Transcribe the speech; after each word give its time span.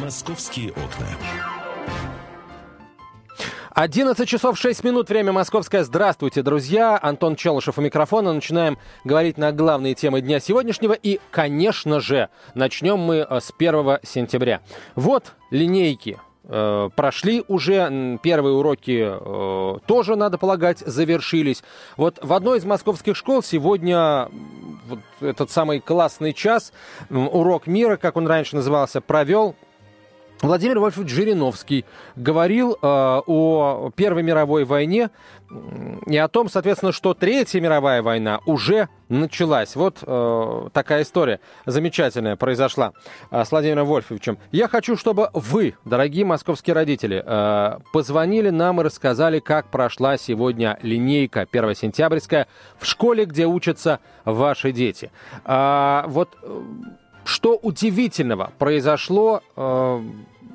«Московские 0.00 0.70
окна». 0.70 1.08
11 3.70 4.28
часов 4.28 4.56
6 4.56 4.84
минут, 4.84 5.08
время 5.08 5.32
московское. 5.32 5.82
Здравствуйте, 5.82 6.42
друзья. 6.42 6.98
Антон 7.00 7.34
Челышев 7.34 7.78
у 7.78 7.80
микрофона. 7.80 8.32
Начинаем 8.32 8.78
говорить 9.04 9.38
на 9.38 9.50
главные 9.50 9.94
темы 9.94 10.20
дня 10.20 10.38
сегодняшнего. 10.38 10.92
И, 10.92 11.20
конечно 11.32 11.98
же, 12.00 12.28
начнем 12.54 12.98
мы 12.98 13.26
э, 13.28 13.40
с 13.40 13.52
1 13.56 13.98
сентября. 14.04 14.60
Вот 14.94 15.32
линейки 15.50 16.20
э, 16.44 16.90
прошли 16.94 17.44
уже, 17.48 18.18
первые 18.22 18.54
уроки 18.54 19.08
э, 19.10 19.78
тоже, 19.86 20.14
надо 20.14 20.38
полагать, 20.38 20.78
завершились. 20.78 21.64
Вот 21.96 22.18
в 22.22 22.32
одной 22.32 22.58
из 22.58 22.64
московских 22.64 23.16
школ 23.16 23.42
сегодня 23.42 24.28
вот 24.88 25.00
этот 25.20 25.50
самый 25.50 25.80
классный 25.80 26.32
час, 26.32 26.72
урок 27.10 27.66
мира, 27.66 27.96
как 27.96 28.16
он 28.16 28.28
раньше 28.28 28.54
назывался, 28.54 29.00
провел 29.00 29.56
Владимир 30.40 30.78
Вольфович 30.78 31.10
Жириновский 31.10 31.84
говорил 32.14 32.74
э, 32.74 32.76
о 32.82 33.90
Первой 33.96 34.22
мировой 34.22 34.64
войне 34.64 35.10
и 36.06 36.16
о 36.16 36.28
том, 36.28 36.48
соответственно, 36.48 36.92
что 36.92 37.12
Третья 37.14 37.60
мировая 37.60 38.02
война 38.02 38.40
уже 38.46 38.88
началась. 39.08 39.74
Вот 39.74 39.98
э, 40.02 40.68
такая 40.72 41.02
история 41.02 41.40
замечательная 41.66 42.36
произошла 42.36 42.92
э, 43.32 43.44
с 43.44 43.50
Владимиром 43.50 43.86
Вольфовичем. 43.88 44.38
Я 44.52 44.68
хочу, 44.68 44.96
чтобы 44.96 45.30
вы, 45.32 45.74
дорогие 45.84 46.24
московские 46.24 46.74
родители, 46.74 47.20
э, 47.26 47.78
позвонили 47.92 48.50
нам 48.50 48.80
и 48.80 48.84
рассказали, 48.84 49.40
как 49.40 49.70
прошла 49.70 50.18
сегодня 50.18 50.78
линейка 50.82 51.48
1 51.50 51.74
сентябрьская 51.74 52.46
в 52.78 52.86
школе, 52.86 53.24
где 53.24 53.46
учатся 53.46 53.98
ваши 54.24 54.70
дети. 54.70 55.10
Э, 55.44 56.04
вот 56.06 56.36
что 57.28 57.56
удивительного 57.56 58.52
произошло 58.58 59.42
э, 59.54 60.02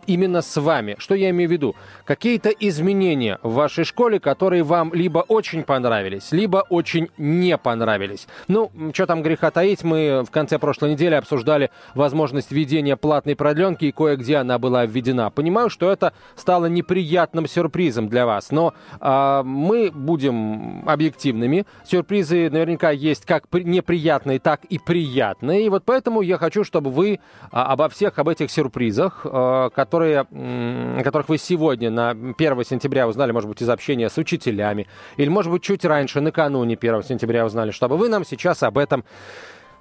именно 0.08 0.42
с 0.42 0.60
вами? 0.60 0.96
Что 0.98 1.16
я 1.16 1.30
имею 1.30 1.50
в 1.50 1.52
виду? 1.52 1.76
Какие-то 2.06 2.50
изменения 2.50 3.40
в 3.44 3.54
вашей 3.54 3.84
школе, 3.84 4.20
которые 4.20 4.64
вам 4.64 4.94
либо 4.94 5.20
очень 5.20 5.64
понравились, 5.64 6.32
либо 6.32 6.66
очень 6.70 7.10
не 7.18 7.58
понравились. 7.58 8.28
Ну, 8.48 8.72
что 8.94 9.06
там 9.06 9.24
греха 9.24 9.52
таить, 9.52 9.84
мы 9.84 10.24
в 10.28 10.32
конце 10.32 10.60
прошлой 10.60 10.92
недели 10.92 11.16
обсуждали 11.16 11.70
возможность 11.94 12.52
введения 12.52 12.98
платной 12.98 13.36
продленки, 13.36 13.86
и 13.86 13.92
кое-где 13.92 14.38
она 14.38 14.58
была 14.60 14.86
введена. 14.86 15.30
Понимаю, 15.30 15.70
что 15.70 15.92
это 15.92 16.14
стало 16.36 16.66
неприятным 16.66 17.48
сюрпризом 17.48 18.10
для 18.10 18.26
вас, 18.26 18.52
но 18.52 18.74
э, 19.00 19.42
мы 19.46 19.92
будем 19.94 20.84
объективными. 20.90 21.66
Сюрпризы 21.86 22.50
наверняка 22.50 22.92
есть 22.92 23.26
как 23.26 23.46
неприятные, 23.54 24.40
так 24.40 24.66
и 24.66 24.80
приятные. 24.80 25.66
И 25.66 25.70
вот 25.70 25.84
поэтому 25.86 26.22
я 26.22 26.38
хочу 26.38 26.64
чтобы 26.64 26.90
вы 26.90 27.20
а, 27.52 27.72
обо 27.74 27.90
всех 27.90 28.18
об 28.20 28.30
этих 28.30 28.50
сюрпризах, 28.50 29.22
а, 29.26 29.70
которые, 29.84 30.22
о 30.22 31.02
которых 31.04 31.28
вы 31.28 31.38
сегодня 31.38 31.90
на 31.90 32.12
1 32.12 32.36
сентября 32.64 33.06
узнали, 33.06 33.32
может 33.32 33.50
быть, 33.50 33.62
из 33.62 33.70
общения 33.70 34.10
с 34.10 34.18
учителями, 34.18 34.88
или, 35.18 35.28
может 35.28 35.52
быть, 35.52 35.62
чуть 35.62 35.84
раньше, 35.84 36.22
накануне 36.22 36.78
1 36.80 37.04
сентября 37.04 37.46
узнали, 37.46 37.72
чтобы 37.72 37.98
вы 37.98 38.08
нам 38.08 38.24
сейчас 38.24 38.64
об 38.64 38.78
этом 38.78 39.04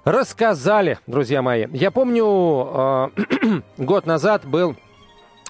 рассказали, 0.03 0.99
друзья 1.07 1.41
мои. 1.41 1.67
Я 1.71 1.89
помню, 1.89 2.25
э, 2.25 3.61
год 3.77 4.05
назад 4.05 4.45
был 4.45 4.75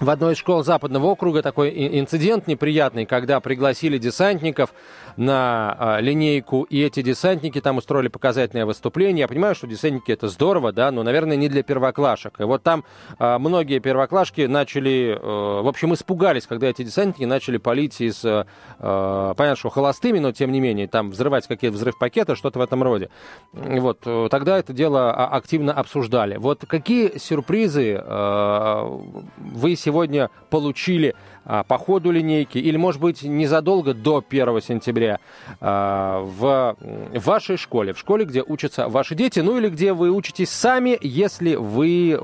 в 0.00 0.10
одной 0.10 0.32
из 0.32 0.38
школ 0.38 0.64
Западного 0.64 1.06
округа 1.06 1.40
такой 1.42 1.70
инцидент 2.00 2.48
неприятный, 2.48 3.06
когда 3.06 3.38
пригласили 3.38 3.98
десантников 3.98 4.74
на 5.16 5.76
э, 5.78 6.02
линейку, 6.02 6.62
и 6.62 6.82
эти 6.82 7.02
десантники 7.02 7.60
там 7.60 7.76
устроили 7.76 8.08
показательное 8.08 8.66
выступление. 8.66 9.20
Я 9.20 9.28
понимаю, 9.28 9.54
что 9.54 9.68
десантники 9.68 10.10
это 10.10 10.28
здорово, 10.28 10.72
да, 10.72 10.90
но, 10.90 11.04
наверное, 11.04 11.36
не 11.36 11.48
для 11.48 11.62
первоклашек. 11.62 12.40
И 12.40 12.42
вот 12.42 12.64
там 12.64 12.84
э, 13.20 13.38
многие 13.38 13.78
первоклашки 13.78 14.42
начали, 14.42 15.16
э, 15.16 15.62
в 15.62 15.68
общем, 15.68 15.94
испугались, 15.94 16.48
когда 16.48 16.66
эти 16.68 16.82
десантники 16.82 17.24
начали 17.24 17.58
палить 17.58 18.00
из, 18.00 18.24
э, 18.24 18.44
понятно, 18.78 19.56
что 19.56 19.70
холостыми, 19.70 20.18
но 20.18 20.32
тем 20.32 20.50
не 20.50 20.58
менее, 20.58 20.88
там 20.88 21.10
взрывать 21.10 21.46
какие-то 21.46 21.76
взрыв 21.76 21.96
пакеты, 21.98 22.34
что-то 22.34 22.58
в 22.58 22.62
этом 22.62 22.82
роде. 22.82 23.10
Вот, 23.52 24.00
тогда 24.30 24.58
это 24.58 24.72
дело 24.72 25.12
активно 25.12 25.72
обсуждали. 25.72 26.36
Вот 26.36 26.64
какие 26.66 27.18
сюрпризы 27.18 28.02
э, 28.04 28.98
вы 29.38 29.76
сегодня 29.84 30.30
получили 30.50 31.14
а, 31.44 31.62
по 31.62 31.78
ходу 31.78 32.10
линейки 32.10 32.58
или, 32.58 32.76
может 32.76 33.00
быть, 33.00 33.22
незадолго 33.22 33.92
до 33.92 34.24
1 34.26 34.62
сентября 34.62 35.18
а, 35.60 36.20
в 36.20 36.76
вашей 37.12 37.56
школе, 37.56 37.92
в 37.92 37.98
школе, 37.98 38.24
где 38.24 38.42
учатся 38.42 38.88
ваши 38.88 39.14
дети, 39.14 39.40
ну 39.40 39.58
или 39.58 39.68
где 39.68 39.92
вы 39.92 40.10
учитесь 40.10 40.50
сами, 40.50 40.98
если 41.00 41.54
вы, 41.54 42.18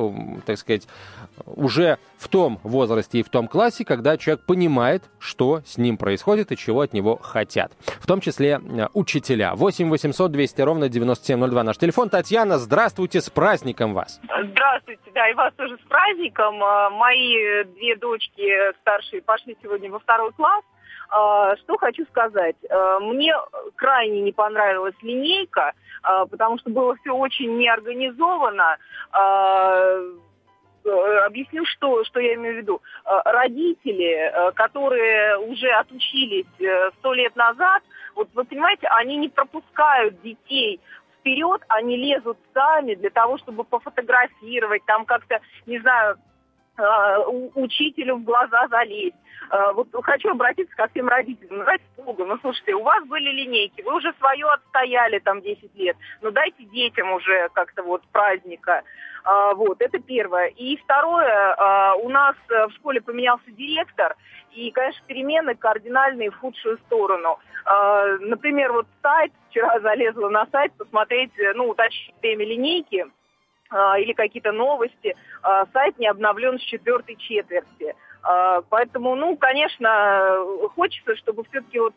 так 0.47 0.59
сказать, 0.59 0.87
уже 1.47 1.99
в 2.19 2.29
том 2.29 2.61
возрасте 2.63 3.19
и 3.19 3.23
в 3.23 3.29
том 3.29 3.49
классе, 3.49 3.85
когда 3.85 4.17
человек 4.17 4.45
понимает, 4.47 5.05
что 5.19 5.63
с 5.65 5.79
ним 5.79 5.97
происходит 5.97 6.53
и 6.53 6.57
чего 6.57 6.83
от 6.83 6.93
него 6.93 7.17
хотят. 7.17 7.73
В 8.01 8.07
том 8.07 8.21
числе 8.21 8.61
э, 8.61 8.87
учителя. 8.95 9.55
8 9.55 9.89
800 9.89 10.31
200 10.31 10.61
ровно 10.63 10.89
9702 10.89 11.63
наш 11.63 11.79
телефон. 11.79 12.11
Татьяна, 12.11 12.59
здравствуйте, 12.59 13.21
с 13.21 13.31
праздником 13.31 13.95
вас. 13.95 14.21
Здравствуйте, 14.25 15.11
да, 15.15 15.29
и 15.29 15.35
вас 15.35 15.53
тоже 15.55 15.77
с 15.77 15.89
праздником. 15.89 16.63
Э, 16.63 16.91
мои 16.91 17.65
две 17.65 17.97
дочки 17.97 18.75
старшие 18.81 19.23
пошли 19.23 19.57
сегодня 19.63 19.91
во 19.91 19.99
второй 19.99 20.33
класс. 20.33 20.65
Э, 21.11 21.57
что 21.63 21.79
хочу 21.79 22.05
сказать. 22.07 22.57
Мне 23.01 23.35
крайне 23.77 24.21
не 24.21 24.33
понравилась 24.33 24.95
линейка, 25.03 25.73
потому 26.03 26.59
что 26.59 26.71
было 26.71 26.95
все 26.97 27.13
очень 27.13 27.57
неорганизовано 27.57 28.77
объясню, 30.85 31.65
что, 31.67 32.05
что 32.05 32.21
я 32.21 32.35
имею 32.35 32.55
в 32.55 32.59
виду. 32.59 32.83
Э, 33.05 33.21
родители, 33.25 34.13
э, 34.13 34.53
которые 34.53 35.39
уже 35.39 35.69
отучились 35.71 36.47
сто 36.99 37.13
лет 37.15 37.35
назад, 37.37 37.83
вот 38.15 38.29
вы 38.35 38.45
понимаете, 38.45 38.87
они 38.89 39.17
не 39.17 39.29
пропускают 39.29 40.21
детей 40.23 40.81
вперед, 41.19 41.63
они 41.69 41.97
лезут 41.97 42.39
сами 42.55 42.95
для 42.95 43.11
того, 43.11 43.39
чтобы 43.39 43.65
пофотографировать, 43.65 44.85
там 44.87 45.05
как-то, 45.05 45.41
не 45.67 45.79
знаю, 45.79 46.17
учителю 47.57 48.17
в 48.17 48.25
глаза 48.25 48.67
залезть. 48.69 49.17
Вот 49.75 49.89
хочу 50.03 50.31
обратиться 50.31 50.75
ко 50.75 50.89
всем 50.89 51.09
родителям. 51.09 51.59
Ну, 51.59 51.65
ради 51.65 51.83
бога, 51.99 52.25
ну 52.25 52.39
слушайте, 52.41 52.75
у 52.75 52.83
вас 52.83 53.05
были 53.07 53.31
линейки, 53.31 53.83
вы 53.83 53.97
уже 53.97 54.15
свое 54.15 54.47
отстояли 54.47 55.19
там 55.19 55.43
10 55.43 55.75
лет, 55.75 55.97
ну 56.23 56.31
дайте 56.31 56.65
детям 56.65 57.13
уже 57.13 57.51
как-то 57.53 57.83
вот 57.83 58.03
праздника. 58.13 58.83
А, 59.25 59.55
вот, 59.55 59.81
это 59.81 59.99
первое. 59.99 60.49
И 60.49 60.77
второе, 60.77 61.55
а, 61.57 61.95
у 61.95 62.09
нас 62.09 62.37
э, 62.49 62.67
в 62.67 62.73
школе 62.73 63.01
поменялся 63.01 63.51
директор, 63.51 64.17
и, 64.53 64.71
конечно, 64.71 65.03
перемены 65.07 65.55
кардинальные 65.55 66.31
в 66.31 66.39
худшую 66.39 66.79
сторону. 66.87 67.39
А, 67.65 68.07
например, 68.21 68.73
вот 68.73 68.87
сайт, 69.03 69.33
вчера 69.49 69.79
залезла 69.83 70.29
на 70.29 70.47
сайт 70.47 70.73
посмотреть, 70.75 71.33
э, 71.39 71.53
ну, 71.55 71.69
уточнить 71.69 72.15
время 72.21 72.45
линейки 72.45 73.07
или 73.99 74.15
какие-то 74.15 74.51
новости. 74.51 75.15
Сайт 75.73 75.97
не 75.97 76.09
обновлен 76.09 76.59
с 76.59 76.63
четвертой 76.63 77.15
четверти. 77.15 77.95
Поэтому, 78.69 79.15
ну, 79.15 79.37
конечно, 79.37 80.45
хочется, 80.75 81.15
чтобы 81.15 81.45
все-таки 81.45 81.79
вот 81.79 81.95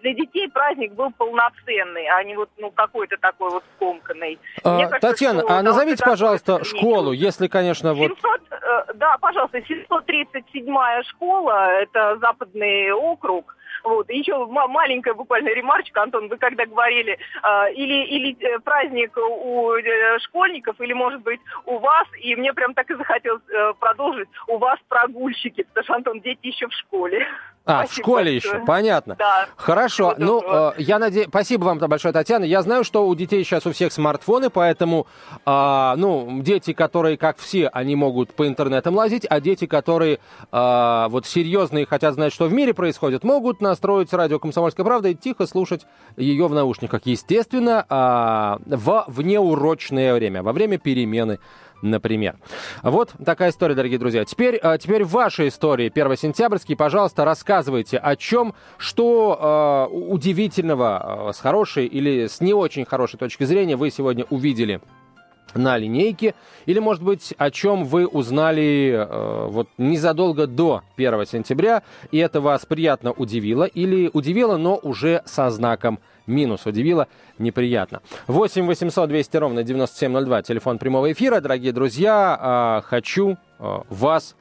для 0.00 0.14
детей 0.14 0.48
праздник 0.48 0.92
был 0.92 1.10
полноценный, 1.12 2.06
а 2.08 2.22
не 2.24 2.36
вот 2.36 2.50
ну, 2.58 2.70
какой-то 2.70 3.16
такой 3.18 3.50
вот 3.50 3.64
скомканный. 3.76 4.38
А, 4.62 4.78
кажется, 4.78 5.00
Татьяна, 5.00 5.42
а 5.48 5.62
назовите, 5.62 6.04
пожалуйста, 6.04 6.64
школу, 6.64 7.12
если, 7.12 7.48
конечно, 7.48 7.94
700, 7.94 8.22
вот... 8.22 8.40
Э, 8.50 8.92
да, 8.94 9.16
пожалуйста, 9.18 9.58
737-я 9.58 11.02
школа, 11.04 11.70
это 11.80 12.18
западный 12.18 12.92
округ. 12.92 13.54
Вот. 13.84 14.10
И 14.10 14.18
еще 14.18 14.46
маленькая 14.46 15.14
буквально 15.14 15.50
ремарочка, 15.50 16.02
Антон, 16.02 16.28
вы 16.28 16.38
когда 16.38 16.66
говорили, 16.66 17.12
э, 17.42 17.72
или, 17.74 18.04
или 18.06 18.36
э, 18.40 18.58
праздник 18.60 19.16
у 19.16 19.72
э, 19.74 20.18
школьников, 20.20 20.80
или, 20.80 20.92
может 20.92 21.22
быть, 21.22 21.40
у 21.66 21.78
вас, 21.78 22.06
и 22.20 22.34
мне 22.34 22.52
прям 22.52 22.74
так 22.74 22.90
и 22.90 22.96
захотелось 22.96 23.42
э, 23.48 23.72
продолжить, 23.78 24.28
у 24.48 24.58
вас 24.58 24.78
прогульщики, 24.88 25.62
потому 25.62 25.84
что, 25.84 25.94
Антон, 25.94 26.20
дети 26.20 26.46
еще 26.46 26.66
в 26.66 26.72
школе. 26.72 27.26
А, 27.66 27.78
спасибо 27.80 27.88
в 27.88 27.94
школе 27.94 28.32
большое. 28.32 28.54
еще, 28.54 28.64
понятно. 28.64 29.16
Да. 29.18 29.48
Хорошо, 29.56 30.14
ну, 30.18 30.42
э, 30.46 30.72
я 30.78 31.00
надеюсь, 31.00 31.26
спасибо 31.28 31.64
вам 31.64 31.78
большое, 31.78 32.14
Татьяна. 32.14 32.44
Я 32.44 32.62
знаю, 32.62 32.84
что 32.84 33.06
у 33.08 33.14
детей 33.16 33.42
сейчас 33.42 33.66
у 33.66 33.72
всех 33.72 33.92
смартфоны, 33.92 34.50
поэтому, 34.50 35.08
э, 35.44 35.94
ну, 35.96 36.42
дети, 36.42 36.72
которые, 36.72 37.16
как 37.16 37.38
все, 37.38 37.66
они 37.68 37.96
могут 37.96 38.32
по 38.34 38.46
интернетам 38.46 38.94
лазить, 38.94 39.26
а 39.28 39.40
дети, 39.40 39.66
которые 39.66 40.20
э, 40.52 41.06
вот 41.08 41.26
серьезные 41.26 41.86
хотят 41.86 42.14
знать, 42.14 42.32
что 42.32 42.46
в 42.46 42.52
мире 42.52 42.72
происходит, 42.72 43.24
могут 43.24 43.60
настроить 43.60 44.12
радио 44.12 44.38
«Комсомольская 44.38 44.86
правда» 44.86 45.08
и 45.08 45.14
тихо 45.14 45.46
слушать 45.46 45.86
ее 46.16 46.46
в 46.46 46.54
наушниках. 46.54 47.02
Естественно, 47.04 47.84
э, 47.88 48.76
в 48.76 49.04
внеурочное 49.08 50.14
время, 50.14 50.44
во 50.44 50.52
время 50.52 50.78
перемены 50.78 51.40
например. 51.82 52.36
Вот 52.82 53.12
такая 53.24 53.50
история, 53.50 53.74
дорогие 53.74 53.98
друзья. 53.98 54.24
Теперь, 54.24 54.56
а, 54.62 54.78
теперь 54.78 55.04
ваша 55.04 55.48
история, 55.48 55.90
1 55.90 56.16
сентябрьский. 56.16 56.76
Пожалуйста, 56.76 57.24
рассказывайте, 57.24 57.98
о 57.98 58.16
чем, 58.16 58.54
что 58.78 59.88
э, 59.90 59.94
удивительного 59.94 61.28
э, 61.28 61.32
с 61.32 61.40
хорошей 61.40 61.86
или 61.86 62.26
с 62.26 62.40
не 62.40 62.54
очень 62.54 62.84
хорошей 62.84 63.18
точки 63.18 63.44
зрения 63.44 63.76
вы 63.76 63.90
сегодня 63.90 64.24
увидели 64.30 64.80
на 65.54 65.78
линейке, 65.78 66.34
или, 66.66 66.78
может 66.78 67.02
быть, 67.02 67.34
о 67.38 67.50
чем 67.50 67.84
вы 67.84 68.06
узнали 68.06 68.92
э, 68.92 69.46
вот 69.48 69.68
незадолго 69.78 70.46
до 70.46 70.82
1 70.96 71.26
сентября, 71.26 71.82
и 72.10 72.18
это 72.18 72.40
вас 72.40 72.66
приятно 72.66 73.12
удивило, 73.12 73.64
или 73.64 74.10
удивило, 74.12 74.56
но 74.56 74.76
уже 74.76 75.22
со 75.24 75.50
знаком 75.50 75.98
минус, 76.26 76.66
удивило 76.66 77.08
неприятно. 77.38 78.00
8 78.26 78.66
800 78.66 79.08
200 79.08 79.36
ровно 79.36 79.62
9702, 79.62 80.42
телефон 80.42 80.78
прямого 80.78 81.10
эфира. 81.12 81.40
Дорогие 81.40 81.72
друзья, 81.72 82.80
э, 82.82 82.88
хочу 82.88 83.36
э, 83.58 83.78
вас 83.88 84.36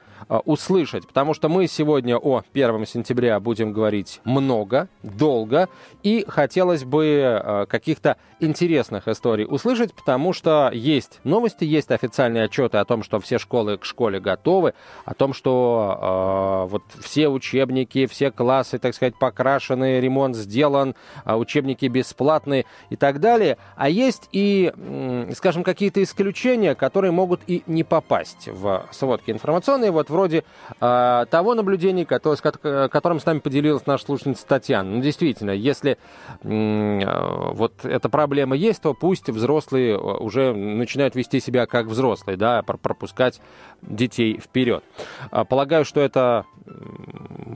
услышать, 0.45 1.07
потому 1.07 1.33
что 1.33 1.49
мы 1.49 1.67
сегодня 1.67 2.17
о 2.17 2.43
1 2.53 2.85
сентября 2.85 3.39
будем 3.39 3.73
говорить 3.73 4.21
много, 4.23 4.87
долго, 5.03 5.69
и 6.03 6.25
хотелось 6.27 6.83
бы 6.83 7.05
э, 7.05 7.65
каких-то 7.67 8.17
интересных 8.39 9.07
историй 9.07 9.45
услышать, 9.47 9.93
потому 9.93 10.33
что 10.33 10.69
есть 10.73 11.19
новости, 11.23 11.63
есть 11.63 11.91
официальные 11.91 12.45
отчеты 12.45 12.77
о 12.77 12.85
том, 12.85 13.03
что 13.03 13.19
все 13.19 13.37
школы 13.37 13.77
к 13.77 13.85
школе 13.85 14.19
готовы, 14.19 14.73
о 15.05 15.13
том, 15.13 15.33
что 15.33 16.65
э, 16.65 16.71
вот 16.71 16.83
все 17.01 17.29
учебники, 17.29 18.07
все 18.07 18.31
классы, 18.31 18.77
так 18.77 18.93
сказать, 18.93 19.15
покрашены, 19.17 19.99
ремонт 19.99 20.35
сделан, 20.35 20.95
э, 21.25 21.33
учебники 21.33 21.85
бесплатные 21.85 22.65
и 22.89 22.95
так 22.95 23.19
далее. 23.19 23.57
А 23.75 23.89
есть 23.89 24.29
и, 24.31 24.73
э, 24.75 25.31
скажем, 25.35 25.63
какие-то 25.63 26.03
исключения, 26.03 26.75
которые 26.75 27.11
могут 27.11 27.41
и 27.47 27.63
не 27.67 27.83
попасть 27.83 28.47
в 28.47 28.85
сводки 28.91 29.31
информационные. 29.31 29.91
Вот 29.91 30.04
вроде 30.09 30.43
э, 30.79 31.25
того 31.29 31.55
наблюдения, 31.55 32.05
который, 32.05 32.35
с 32.35 32.41
которым 32.41 33.19
с 33.19 33.25
нами 33.25 33.39
поделилась 33.39 33.85
наша 33.85 34.05
слушательница 34.05 34.45
Татьяна. 34.47 34.89
Ну, 34.89 35.01
действительно, 35.01 35.51
если 35.51 35.97
э, 36.43 37.51
вот 37.53 37.85
эта 37.85 38.09
проблема 38.09 38.55
есть, 38.55 38.81
то 38.81 38.93
пусть 38.93 39.29
взрослые 39.29 39.97
уже 39.97 40.53
начинают 40.53 41.15
вести 41.15 41.39
себя 41.39 41.65
как 41.65 41.87
взрослые, 41.87 42.37
да, 42.37 42.61
пропускать 42.61 43.41
детей 43.81 44.39
вперед. 44.39 44.83
А, 45.31 45.45
полагаю, 45.45 45.85
что 45.85 46.01
это 46.01 46.45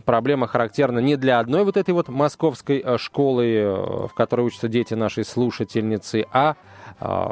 проблема 0.05 0.47
характерна 0.47 0.99
не 0.99 1.15
для 1.15 1.39
одной 1.39 1.63
вот 1.63 1.77
этой 1.77 1.93
вот 1.93 2.09
московской 2.09 2.81
э, 2.83 2.97
школы, 2.97 3.45
э, 3.45 4.07
в 4.07 4.13
которой 4.13 4.41
учатся 4.47 4.67
дети 4.67 4.93
нашей 4.93 5.25
слушательницы, 5.25 6.25
а 6.31 6.55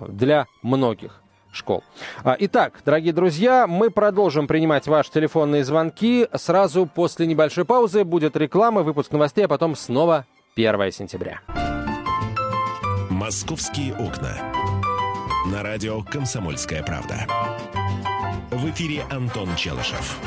для 0.08 0.46
многих 0.62 1.22
школ. 1.52 1.84
А, 2.24 2.36
итак, 2.40 2.82
дорогие 2.86 3.14
друзья, 3.14 3.68
мы 3.68 3.90
продолжим 3.90 4.48
принимать 4.48 4.88
ваши 4.88 5.12
телефонные 5.12 5.64
звонки. 5.64 6.28
Сразу 6.34 6.86
после 6.86 7.28
небольшой 7.28 7.66
паузы 7.66 8.04
будет 8.04 8.36
реклама, 8.38 8.84
выпуск 8.84 9.12
новостей, 9.12 9.46
а 9.46 9.48
потом 9.48 9.76
снова 9.76 10.26
1 10.56 10.92
сентября. 10.92 11.42
«Московские 13.10 13.94
окна». 13.96 14.36
На 15.52 15.64
радио 15.64 16.02
«Комсомольская 16.04 16.84
правда». 16.84 17.26
В 18.52 18.70
эфире 18.70 19.04
Антон 19.12 19.56
Челышев. 19.56 20.20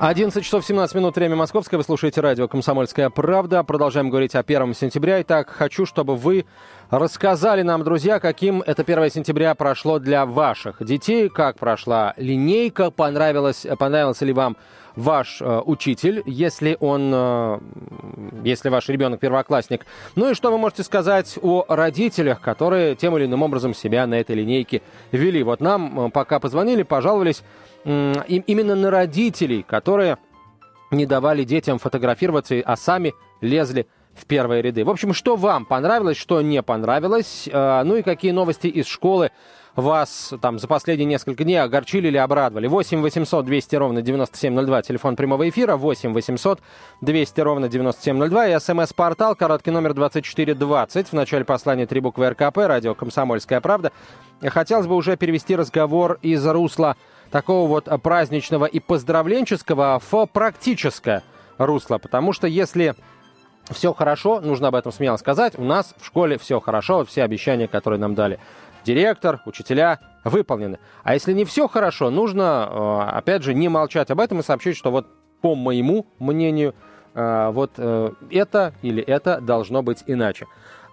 11 0.00 0.44
часов 0.44 0.66
17 0.66 0.96
минут, 0.96 1.16
время 1.16 1.36
московское. 1.36 1.78
Вы 1.78 1.84
слушаете 1.84 2.20
радио 2.20 2.48
«Комсомольская 2.48 3.08
правда». 3.10 3.62
Продолжаем 3.62 4.10
говорить 4.10 4.34
о 4.34 4.40
1 4.40 4.74
сентября. 4.74 5.22
Итак, 5.22 5.48
хочу, 5.48 5.86
чтобы 5.86 6.16
вы 6.16 6.44
рассказали 6.98 7.62
нам, 7.62 7.82
друзья, 7.82 8.20
каким 8.20 8.62
это 8.62 8.82
1 8.82 9.10
сентября 9.10 9.54
прошло 9.54 9.98
для 9.98 10.26
ваших 10.26 10.84
детей, 10.84 11.28
как 11.28 11.58
прошла 11.58 12.14
линейка, 12.16 12.90
понравилось, 12.90 13.66
понравился 13.78 14.24
ли 14.24 14.32
вам 14.32 14.56
ваш 14.94 15.42
э, 15.42 15.60
учитель, 15.64 16.22
если 16.24 16.76
он, 16.78 17.10
э, 17.12 17.58
если 18.44 18.68
ваш 18.68 18.88
ребенок 18.88 19.18
первоклассник. 19.18 19.86
Ну 20.14 20.30
и 20.30 20.34
что 20.34 20.52
вы 20.52 20.58
можете 20.58 20.84
сказать 20.84 21.36
о 21.42 21.64
родителях, 21.68 22.40
которые 22.40 22.94
тем 22.94 23.16
или 23.16 23.24
иным 23.26 23.42
образом 23.42 23.74
себя 23.74 24.06
на 24.06 24.14
этой 24.14 24.36
линейке 24.36 24.82
вели. 25.10 25.42
Вот 25.42 25.60
нам 25.60 26.06
э, 26.06 26.10
пока 26.10 26.38
позвонили, 26.38 26.82
пожаловались 26.82 27.42
именно 27.84 28.74
на 28.74 28.90
родителей, 28.90 29.62
которые 29.62 30.16
не 30.90 31.04
давали 31.04 31.44
детям 31.44 31.78
фотографироваться, 31.78 32.62
а 32.64 32.76
сами 32.76 33.12
лезли 33.42 33.86
в 34.16 34.26
первые 34.26 34.62
ряды. 34.62 34.84
В 34.84 34.90
общем, 34.90 35.12
что 35.12 35.36
вам 35.36 35.64
понравилось, 35.64 36.16
что 36.16 36.40
не 36.42 36.62
понравилось, 36.62 37.48
э, 37.50 37.82
ну 37.84 37.96
и 37.96 38.02
какие 38.02 38.32
новости 38.32 38.66
из 38.66 38.86
школы 38.86 39.30
вас 39.76 40.32
там 40.40 40.58
за 40.58 40.68
последние 40.68 41.06
несколько 41.06 41.42
дней 41.44 41.56
огорчили 41.56 42.08
или 42.08 42.16
обрадовали. 42.16 42.66
8 42.66 43.02
800 43.02 43.44
200 43.44 43.76
ровно 43.76 44.02
9702, 44.02 44.82
телефон 44.82 45.16
прямого 45.16 45.48
эфира, 45.48 45.76
8 45.76 46.12
800 46.12 46.60
200 47.00 47.40
ровно 47.40 47.68
9702 47.68 48.48
и 48.48 48.60
смс-портал, 48.60 49.34
короткий 49.34 49.72
номер 49.72 49.94
2420, 49.94 51.08
в 51.08 51.12
начале 51.12 51.44
послания 51.44 51.86
три 51.86 52.00
буквы 52.00 52.30
РКП, 52.30 52.58
радио 52.58 52.94
«Комсомольская 52.94 53.60
правда». 53.60 53.90
Хотелось 54.40 54.86
бы 54.86 54.94
уже 54.94 55.16
перевести 55.16 55.56
разговор 55.56 56.18
из 56.22 56.46
русла 56.46 56.96
такого 57.30 57.66
вот 57.66 57.88
праздничного 58.02 58.66
и 58.66 58.78
поздравленческого 58.78 60.00
в 60.08 60.26
практическое 60.26 61.24
русло. 61.58 61.98
Потому 61.98 62.32
что 62.32 62.46
если 62.46 62.94
все 63.70 63.92
хорошо, 63.94 64.40
нужно 64.40 64.68
об 64.68 64.74
этом 64.74 64.92
смело 64.92 65.16
сказать, 65.16 65.58
у 65.58 65.64
нас 65.64 65.94
в 65.98 66.04
школе 66.04 66.38
все 66.38 66.60
хорошо, 66.60 67.04
все 67.04 67.22
обещания, 67.22 67.68
которые 67.68 67.98
нам 67.98 68.14
дали 68.14 68.38
директор, 68.84 69.40
учителя, 69.46 70.00
выполнены. 70.24 70.78
А 71.02 71.14
если 71.14 71.32
не 71.32 71.44
все 71.44 71.68
хорошо, 71.68 72.10
нужно, 72.10 72.68
э, 72.70 73.16
опять 73.16 73.42
же, 73.42 73.54
не 73.54 73.68
молчать 73.68 74.10
об 74.10 74.20
этом 74.20 74.40
и 74.40 74.42
сообщить, 74.42 74.76
что 74.76 74.90
вот 74.90 75.06
по 75.40 75.54
моему 75.54 76.06
мнению, 76.18 76.74
э, 77.14 77.50
вот 77.52 77.72
э, 77.76 78.10
это 78.30 78.74
или 78.82 79.02
это 79.02 79.40
должно 79.40 79.82
быть 79.82 80.02
иначе. 80.06 80.46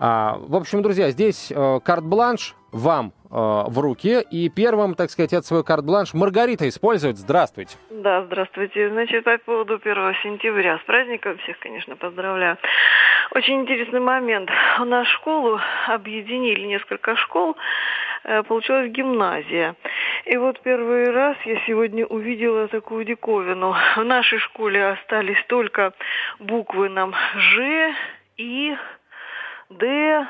А, 0.04 0.38
в 0.40 0.56
общем, 0.56 0.82
друзья, 0.82 1.12
здесь 1.12 1.54
карт-бланш 1.84 2.56
вам 2.72 3.14
э, 3.26 3.36
в 3.36 3.80
руки. 3.80 4.22
И 4.32 4.50
первым, 4.50 4.96
так 4.96 5.10
сказать, 5.10 5.34
это 5.34 5.46
свой 5.46 5.64
карт-бланш 5.64 6.14
Маргарита 6.14 6.68
использует. 6.68 7.18
Здравствуйте. 7.18 7.78
Да, 7.90 8.24
здравствуйте. 8.24 8.90
Значит, 8.90 9.24
по 9.24 9.38
поводу 9.38 9.76
1 9.76 10.16
сентября. 10.24 10.80
С 10.80 10.82
праздником 10.82 11.38
всех, 11.40 11.60
конечно, 11.60 11.96
поздравляю. 11.96 12.58
Очень 13.36 13.62
интересный 13.62 14.00
момент. 14.00 14.50
У 14.80 14.86
нас 14.86 15.08
школу 15.08 15.60
объединили, 15.88 16.66
несколько 16.66 17.16
школ. 17.16 17.56
Э, 18.24 18.44
получилась 18.44 18.92
гимназия. 18.92 19.76
И 20.26 20.38
вот 20.38 20.60
первый 20.62 21.12
раз 21.12 21.38
я 21.46 21.60
сегодня 21.68 22.06
увидела 22.06 22.68
такую 22.68 23.06
диковину. 23.06 23.76
В 23.96 24.04
нашей 24.04 24.40
школе 24.40 24.92
остались 24.92 25.44
только 25.48 25.94
буквы 26.40 26.90
нам 26.90 27.14
Ж, 27.36 27.94
И, 28.38 28.76
Д, 29.72 30.28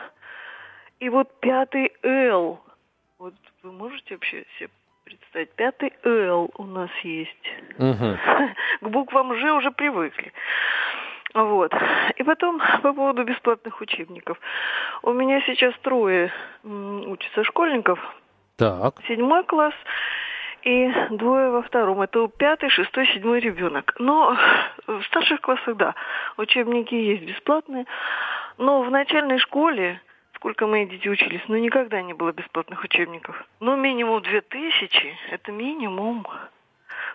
и 0.99 1.09
вот 1.09 1.39
пятый 1.39 1.91
Л. 2.03 2.61
Вот 3.19 3.33
вы 3.63 3.71
можете 3.71 4.15
вообще 4.15 4.45
себе 4.57 4.69
представить? 5.03 5.51
Пятый 5.51 5.93
Л 6.03 6.51
у 6.55 6.63
нас 6.63 6.89
есть. 7.03 7.51
Угу. 7.77 8.17
К 8.81 8.89
буквам 8.89 9.35
Ж 9.35 9.53
уже 9.53 9.71
привыкли. 9.71 10.31
Вот. 11.33 11.73
И 12.17 12.23
потом 12.23 12.61
по 12.81 12.93
поводу 12.93 13.23
бесплатных 13.23 13.79
учебников. 13.81 14.39
У 15.01 15.13
меня 15.13 15.41
сейчас 15.41 15.73
трое 15.81 16.31
учатся 16.63 17.43
школьников. 17.43 17.99
Так. 18.57 18.95
Седьмой 19.07 19.43
класс 19.45 19.73
и 20.63 20.91
двое 21.11 21.49
во 21.49 21.61
втором. 21.63 22.01
Это 22.01 22.27
пятый, 22.27 22.69
шестой, 22.69 23.07
седьмой 23.07 23.39
ребенок. 23.39 23.95
Но 23.97 24.37
в 24.87 25.03
старших 25.05 25.41
классах, 25.41 25.77
да, 25.77 25.95
учебники 26.37 26.93
есть 26.93 27.23
бесплатные. 27.23 27.85
Но 28.61 28.83
в 28.83 28.91
начальной 28.91 29.39
школе 29.39 29.99
сколько 30.35 30.67
мои 30.67 30.85
дети 30.85 31.07
учились, 31.07 31.41
но 31.47 31.57
никогда 31.57 31.99
не 32.03 32.13
было 32.13 32.31
бесплатных 32.31 32.83
учебников. 32.83 33.43
Ну, 33.59 33.75
минимум 33.75 34.21
две 34.21 34.41
тысячи, 34.41 35.17
это 35.31 35.51
минимум. 35.51 36.27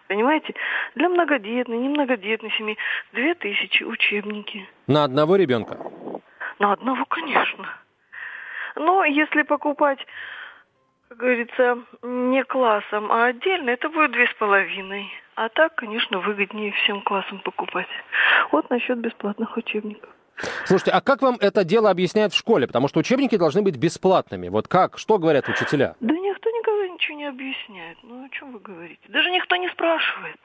Понимаете? 0.08 0.56
Для 0.96 1.08
многодетной, 1.08 1.78
немногодетной 1.78 2.50
семьи 2.58 2.76
две 3.12 3.36
тысячи 3.36 3.84
учебники. 3.84 4.68
На 4.88 5.04
одного 5.04 5.36
ребенка? 5.36 5.78
На 6.58 6.72
одного, 6.72 7.04
конечно. 7.04 7.68
Но 8.74 9.04
если 9.04 9.42
покупать, 9.42 10.04
как 11.08 11.18
говорится, 11.18 11.78
не 12.02 12.42
классом, 12.42 13.12
а 13.12 13.26
отдельно, 13.26 13.70
это 13.70 13.88
будет 13.88 14.10
две 14.10 14.26
с 14.26 14.34
половиной. 14.34 15.08
А 15.36 15.48
так, 15.48 15.76
конечно, 15.76 16.18
выгоднее 16.18 16.72
всем 16.72 17.02
классам 17.02 17.38
покупать. 17.38 17.88
Вот 18.50 18.68
насчет 18.68 18.98
бесплатных 18.98 19.56
учебников. 19.56 20.10
Слушайте, 20.64 20.90
а 20.90 21.00
как 21.00 21.22
вам 21.22 21.36
это 21.40 21.64
дело 21.64 21.90
объясняют 21.90 22.32
в 22.32 22.36
школе? 22.36 22.66
Потому 22.66 22.88
что 22.88 23.00
учебники 23.00 23.36
должны 23.36 23.62
быть 23.62 23.76
бесплатными. 23.76 24.48
Вот 24.48 24.68
как? 24.68 24.98
Что 24.98 25.18
говорят 25.18 25.48
учителя? 25.48 25.94
Да 26.00 26.14
никто 26.14 26.50
никогда 26.50 26.88
ничего 26.88 27.16
не 27.16 27.24
объясняет. 27.24 27.98
Ну, 28.02 28.24
о 28.24 28.28
чем 28.30 28.52
вы 28.52 28.60
говорите? 28.60 29.00
Даже 29.08 29.30
никто 29.30 29.56
не 29.56 29.68
спрашивает. 29.68 30.38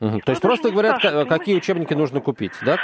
Угу. 0.00 0.20
То 0.20 0.32
есть 0.32 0.42
просто 0.42 0.70
говорят, 0.70 1.00
какие 1.28 1.56
учебники 1.56 1.94
нужно 1.94 2.20
купить, 2.20 2.52
да? 2.62 2.78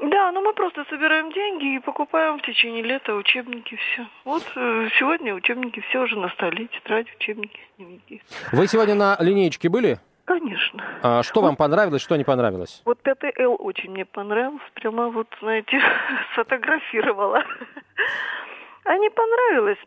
Да, 0.00 0.32
но 0.32 0.40
мы 0.40 0.52
просто 0.52 0.84
собираем 0.90 1.32
деньги 1.32 1.76
и 1.76 1.78
покупаем 1.78 2.38
в 2.38 2.42
течение 2.42 2.82
лета 2.82 3.14
учебники, 3.14 3.76
все. 3.76 4.06
Вот 4.24 4.42
э, 4.56 4.88
сегодня 4.98 5.34
учебники 5.34 5.80
все 5.88 6.02
уже 6.02 6.18
на 6.18 6.28
столе, 6.30 6.66
тетрадь, 6.66 7.06
учебники, 7.16 7.58
дневники. 7.78 8.20
Вы 8.52 8.66
сегодня 8.66 8.94
на 8.94 9.16
линеечке 9.20 9.68
были? 9.68 9.98
Конечно. 10.24 10.82
А 11.02 11.22
что 11.22 11.40
вот, 11.40 11.48
вам 11.48 11.56
понравилось, 11.56 12.02
что 12.02 12.16
не 12.16 12.24
понравилось? 12.24 12.82
Вот 12.84 12.98
пятый 13.02 13.32
Л 13.38 13.56
очень 13.58 13.90
мне 13.90 14.04
понравился. 14.04 14.64
Прямо 14.74 15.10
вот, 15.10 15.28
знаете, 15.40 15.80
сфотографировала. 16.32 17.44
А 18.84 18.96
не 18.96 19.10
понравилось. 19.10 19.78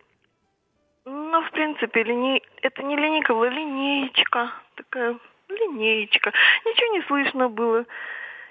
Ну, 1.06 1.42
в 1.42 1.52
принципе, 1.52 2.04
линей... 2.04 2.44
это 2.62 2.84
не 2.84 2.96
линейка 2.96 3.34
была, 3.34 3.48
линеечка. 3.48 4.52
Такая 4.76 5.18
линеечка. 5.50 6.34
Ничего 6.66 6.94
не 6.94 7.02
слышно 7.04 7.50
было. 7.50 7.86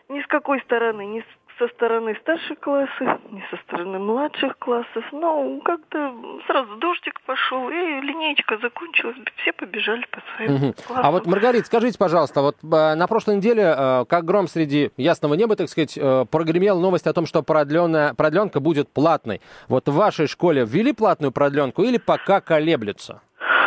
Ни 0.08 0.22
с 0.22 0.26
какой 0.26 0.60
стороны, 0.62 1.04
ни 1.04 1.20
с 1.20 1.45
со 1.58 1.68
стороны 1.68 2.14
старших 2.20 2.60
классов, 2.60 3.20
не 3.30 3.42
со 3.50 3.56
стороны 3.64 3.98
младших 3.98 4.58
классов. 4.58 5.04
Но 5.12 5.60
как-то 5.64 6.14
сразу 6.46 6.76
дождик 6.76 7.20
пошел, 7.22 7.68
и 7.68 8.00
линеечка 8.00 8.58
закончилась, 8.58 9.16
все 9.36 9.52
побежали 9.52 10.04
по 10.10 10.20
своим 10.36 10.54
угу. 10.54 10.74
классам. 10.86 11.06
А 11.06 11.10
вот, 11.10 11.26
Маргарита, 11.26 11.66
скажите, 11.66 11.98
пожалуйста, 11.98 12.42
вот 12.42 12.56
э, 12.62 12.94
на 12.94 13.06
прошлой 13.06 13.36
неделе, 13.36 13.74
э, 13.76 14.04
как 14.08 14.24
гром 14.24 14.48
среди 14.48 14.90
ясного 14.96 15.34
неба, 15.34 15.56
так 15.56 15.68
сказать, 15.68 15.96
э, 15.96 16.24
прогремела 16.30 16.78
новость 16.78 17.06
о 17.06 17.12
том, 17.12 17.26
что 17.26 17.42
продленная, 17.42 18.14
продленка 18.14 18.60
будет 18.60 18.92
платной. 18.92 19.40
Вот 19.68 19.88
в 19.88 19.94
вашей 19.94 20.26
школе 20.26 20.64
ввели 20.66 20.92
платную 20.92 21.32
продленку 21.32 21.82
или 21.82 21.98
пока 21.98 22.40
колеблется? 22.40 23.22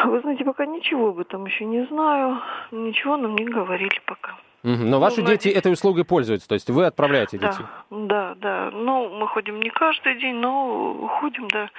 Вы 0.06 0.22
знаете, 0.22 0.46
пока 0.46 0.66
ничего 0.66 1.10
об 1.10 1.20
этом 1.20 1.46
еще 1.46 1.66
не 1.66 1.86
знаю. 1.88 2.40
Ничего 2.72 3.18
нам 3.18 3.36
не 3.36 3.46
говорили 3.46 4.00
пока. 4.06 4.36
Но 4.64 4.76
ну, 4.76 5.00
ваши 5.00 5.22
дети 5.22 5.48
этой 5.48 5.72
услугой 5.72 6.04
пользуются, 6.04 6.48
то 6.48 6.54
есть 6.54 6.70
вы 6.70 6.86
отправляете 6.86 7.38
да, 7.38 7.52
детей? 7.52 7.66
Да, 7.90 8.36
да. 8.36 8.72
Ну, 8.72 9.10
мы 9.10 9.28
ходим 9.28 9.62
не 9.62 9.70
каждый 9.70 10.20
день, 10.20 10.36
но 10.36 11.08
ходим, 11.20 11.48
да, 11.48 11.70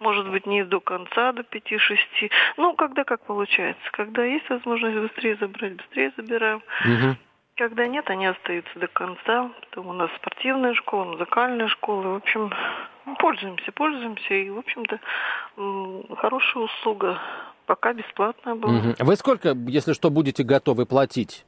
может 0.00 0.28
быть, 0.28 0.44
не 0.46 0.64
до 0.64 0.80
конца, 0.80 1.32
до 1.32 1.44
пяти-шести. 1.44 2.30
Ну, 2.56 2.74
когда 2.74 3.04
как 3.04 3.20
получается. 3.24 3.82
Когда 3.92 4.24
есть 4.24 4.48
возможность 4.50 4.96
быстрее 4.96 5.36
забрать, 5.36 5.76
быстрее 5.76 6.12
забираем. 6.16 6.62
Угу. 6.84 7.16
Когда 7.56 7.86
нет, 7.86 8.10
они 8.10 8.26
остаются 8.26 8.78
до 8.80 8.88
конца. 8.88 9.50
Потом 9.60 9.86
у 9.88 9.92
нас 9.92 10.10
спортивная 10.16 10.74
школа, 10.74 11.04
музыкальная 11.04 11.68
школа. 11.68 12.08
В 12.08 12.16
общем, 12.16 12.52
пользуемся, 13.20 13.70
пользуемся. 13.70 14.34
И, 14.34 14.50
в 14.50 14.58
общем-то, 14.58 14.98
хорошая 16.16 16.64
услуга. 16.64 17.20
Пока 17.66 17.92
бесплатная 17.92 18.56
была. 18.56 18.78
Угу. 18.78 18.94
Вы 18.98 19.16
сколько, 19.16 19.54
если 19.68 19.92
что, 19.92 20.10
будете 20.10 20.42
готовы 20.42 20.84
платить? 20.84 21.46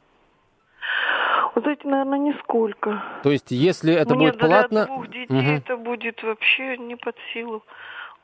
Вот 1.56 1.62
знаете, 1.64 1.88
наверное, 1.88 2.18
нисколько. 2.18 3.02
То 3.22 3.30
есть, 3.30 3.50
если 3.50 3.94
это 3.94 4.14
Мне 4.14 4.26
будет 4.26 4.38
платно... 4.38 4.84
для 4.84 4.84
двух 4.84 5.08
детей 5.08 5.26
угу. 5.28 5.50
это 5.56 5.76
будет 5.78 6.22
вообще 6.22 6.76
не 6.76 6.96
под 6.96 7.16
силу. 7.32 7.62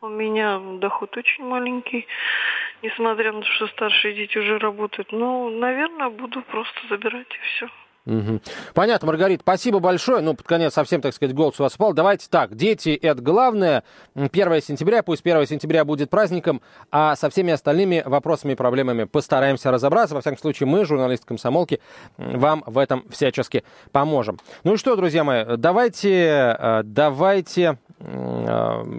У 0.03 0.09
меня 0.09 0.61
доход 0.79 1.17
очень 1.17 1.43
маленький, 1.43 2.07
несмотря 2.83 3.33
на 3.33 3.41
то, 3.41 3.47
что 3.47 3.69
старшие 3.69 4.13
дети 4.13 4.37
уже 4.37 4.59
работают. 4.59 5.13
Ну, 5.13 5.49
наверное, 5.49 6.11
буду 6.11 6.43
просто 6.43 6.79
забирать 6.91 7.29
и 7.31 7.39
все. 7.57 7.69
Угу. 8.05 8.41
Понятно, 8.75 9.07
Маргарита, 9.07 9.43
спасибо 9.43 9.79
большое. 9.79 10.23
Ну, 10.23 10.35
под 10.35 10.47
конец 10.47 10.75
совсем, 10.75 11.01
так 11.01 11.15
сказать, 11.15 11.35
голос 11.35 11.61
у 11.61 11.63
вас 11.63 11.77
упал. 11.77 11.93
Давайте 11.93 12.27
так, 12.29 12.57
дети— 12.57 12.91
это 13.03 13.23
главное. 13.23 13.85
1 14.15 14.61
сентября, 14.61 15.05
пусть 15.05 15.23
1 15.25 15.47
сентября 15.47 15.85
будет 15.85 16.11
праздником, 16.11 16.63
а 16.91 17.15
со 17.15 17.31
всеми 17.31 17.53
остальными 17.53 18.03
вопросами 18.05 18.53
и 18.53 18.55
проблемами 18.57 19.05
постараемся 19.05 19.71
разобраться. 19.71 20.17
Во 20.17 20.21
всяком 20.21 20.39
случае, 20.39 20.67
мы, 20.67 20.85
журналисты 20.85 21.27
комсомолки, 21.27 21.81
вам 22.17 22.65
в 22.67 22.77
этом 22.77 23.05
всячески 23.09 23.63
поможем. 23.93 24.39
Ну 24.65 24.75
и 24.75 24.77
что, 24.77 24.97
друзья 24.97 25.23
мои, 25.23 25.45
давайте, 25.57 26.57
э, 26.59 26.83
давайте 26.85 27.79
э, 28.01 28.05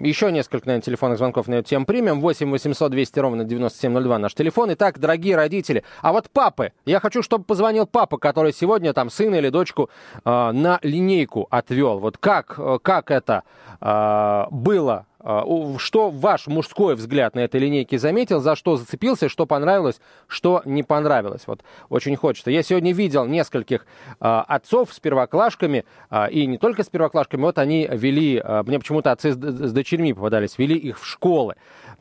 еще 0.02 0.32
несколько, 0.32 0.66
наверное, 0.66 0.82
телефонных 0.82 1.18
звонков 1.18 1.46
на 1.46 1.56
эту 1.56 1.68
тему 1.68 1.84
примем. 1.84 2.22
8 2.22 2.50
800 2.50 2.90
200 2.90 3.18
ровно 3.18 3.44
9702 3.44 4.18
наш 4.18 4.34
телефон. 4.34 4.72
Итак, 4.72 4.98
дорогие 4.98 5.36
родители, 5.36 5.84
а 6.00 6.12
вот 6.12 6.30
папы, 6.30 6.72
я 6.86 7.00
хочу, 7.00 7.22
чтобы 7.22 7.44
позвонил 7.44 7.86
папа, 7.86 8.16
который 8.16 8.54
сегодня 8.54 8.93
там 8.94 9.10
сына 9.10 9.36
или 9.36 9.50
дочку 9.50 9.90
э, 10.24 10.50
на 10.52 10.78
линейку 10.82 11.46
отвел. 11.50 11.98
Вот 11.98 12.18
как, 12.18 12.54
э, 12.58 12.78
как 12.82 13.10
это 13.10 13.42
э, 13.80 14.44
было? 14.50 15.06
Э, 15.24 15.42
что 15.78 16.10
ваш 16.10 16.46
мужской 16.46 16.94
взгляд 16.94 17.34
на 17.34 17.40
этой 17.40 17.60
линейке 17.60 17.98
заметил, 17.98 18.40
за 18.40 18.56
что 18.56 18.76
зацепился, 18.76 19.28
что 19.28 19.46
понравилось, 19.46 20.00
что 20.28 20.62
не 20.64 20.82
понравилось? 20.82 21.42
Вот 21.46 21.62
очень 21.88 22.14
хочется. 22.16 22.50
Я 22.50 22.62
сегодня 22.62 22.92
видел 22.92 23.24
нескольких 23.24 23.86
э, 24.20 24.42
отцов 24.46 24.92
с 24.92 25.00
первоклашками, 25.00 25.84
э, 26.10 26.30
и 26.30 26.46
не 26.46 26.58
только 26.58 26.82
с 26.82 26.88
первоклашками, 26.88 27.40
вот 27.40 27.58
они 27.58 27.88
вели, 27.90 28.40
э, 28.42 28.62
мне 28.66 28.78
почему-то 28.78 29.12
отцы 29.12 29.32
с, 29.32 29.36
с 29.36 29.72
дочерьми 29.72 30.12
попадались, 30.12 30.58
вели 30.58 30.76
их 30.76 31.00
в 31.00 31.06
школы. 31.06 31.54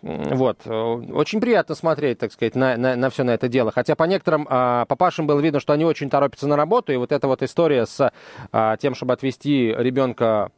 Вот. 0.03 0.67
Очень 0.67 1.39
приятно 1.39 1.75
смотреть, 1.75 2.19
так 2.19 2.33
сказать, 2.33 2.55
на, 2.55 2.75
на, 2.75 2.98
на 2.98 3.10
все 3.10 3.24
на 3.24 3.31
это 3.31 3.48
дело. 3.48 3.72
Хотя 3.72 3.95
по 3.95 4.03
некоторым 4.03 4.45
а, 4.50 4.83
папашам 4.86 5.27
было 5.27 5.39
видно, 5.39 5.62
что 5.62 5.72
они 5.72 5.86
очень 5.86 6.10
торопятся 6.10 6.45
на 6.45 6.57
работу, 6.57 6.91
и 6.91 6.98
вот 6.98 7.13
эта 7.13 7.25
вот 7.27 7.41
история 7.41 7.86
с 7.86 8.12
а, 8.51 8.75
тем, 8.75 8.95
чтобы 8.95 9.13
отвезти 9.13 9.74
ребенка 9.77 10.51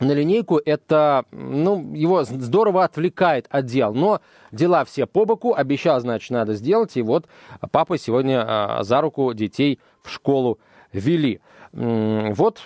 на 0.00 0.10
линейку, 0.10 0.60
это, 0.64 1.24
ну, 1.30 1.94
его 1.94 2.24
здорово 2.24 2.82
отвлекает 2.82 3.46
от 3.48 3.66
дел. 3.66 3.94
Но 3.94 4.20
дела 4.50 4.84
все 4.84 5.06
по 5.06 5.24
боку, 5.24 5.54
обещал, 5.54 6.00
значит, 6.00 6.30
надо 6.30 6.54
сделать. 6.54 6.96
И 6.96 7.02
вот 7.02 7.26
папа 7.70 7.96
сегодня 7.96 8.44
а, 8.44 8.82
за 8.82 9.00
руку 9.00 9.32
детей 9.34 9.78
в 10.02 10.10
школу 10.10 10.58
вели. 10.92 11.40
Вот, 11.76 12.62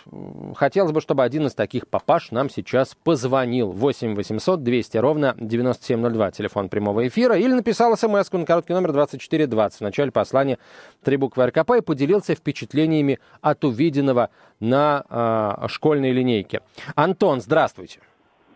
хотелось 0.55 0.93
бы, 0.93 1.01
чтобы 1.01 1.25
один 1.25 1.47
из 1.47 1.55
таких 1.55 1.89
папаш 1.89 2.31
нам 2.31 2.51
сейчас 2.51 2.95
позвонил. 2.95 3.71
8 3.73 4.15
800 4.15 4.63
200 4.63 4.99
ровно 4.99 5.35
9702, 5.39 6.31
телефон 6.33 6.69
прямого 6.69 7.09
эфира. 7.09 7.35
Или 7.35 7.55
написал 7.55 7.97
смс 7.97 8.31
на 8.31 8.45
короткий 8.45 8.75
номер 8.75 8.93
2420 8.93 9.81
в 9.81 9.83
начале 9.83 10.13
послания 10.13 10.59
три 11.03 11.17
буквы 11.17 11.47
РКП 11.47 11.71
и 11.79 11.81
поделился 11.81 12.35
впечатлениями 12.35 13.19
от 13.41 13.65
увиденного 13.65 14.29
на 14.61 15.05
э, 15.09 15.69
школьной 15.69 16.13
линейке. 16.13 16.61
Антон, 16.95 17.41
здравствуйте. 17.41 18.01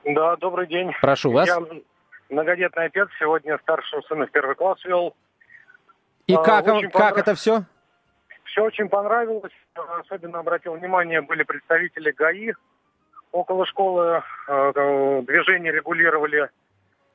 Да, 0.04 0.36
добрый 0.36 0.66
день. 0.66 0.90
Прошу 1.00 1.30
вас. 1.30 1.48
Я 1.48 1.62
многодетный 2.28 2.86
отец, 2.86 3.08
сегодня 3.18 3.58
старшего 3.62 4.02
сына 4.02 4.26
в 4.26 4.30
первый 4.30 4.54
класс 4.54 4.84
вел. 4.84 5.14
И 6.26 6.34
а, 6.34 6.42
как, 6.42 6.66
как 6.92 7.16
это 7.16 7.34
все? 7.34 7.62
Все 8.52 8.62
очень 8.62 8.88
понравилось. 8.90 9.52
Особенно 9.74 10.40
обратил 10.40 10.74
внимание, 10.74 11.22
были 11.22 11.42
представители 11.42 12.10
ГАИ. 12.10 12.52
Около 13.32 13.64
школы 13.64 14.22
э, 14.46 15.22
движение 15.26 15.72
регулировали. 15.72 16.50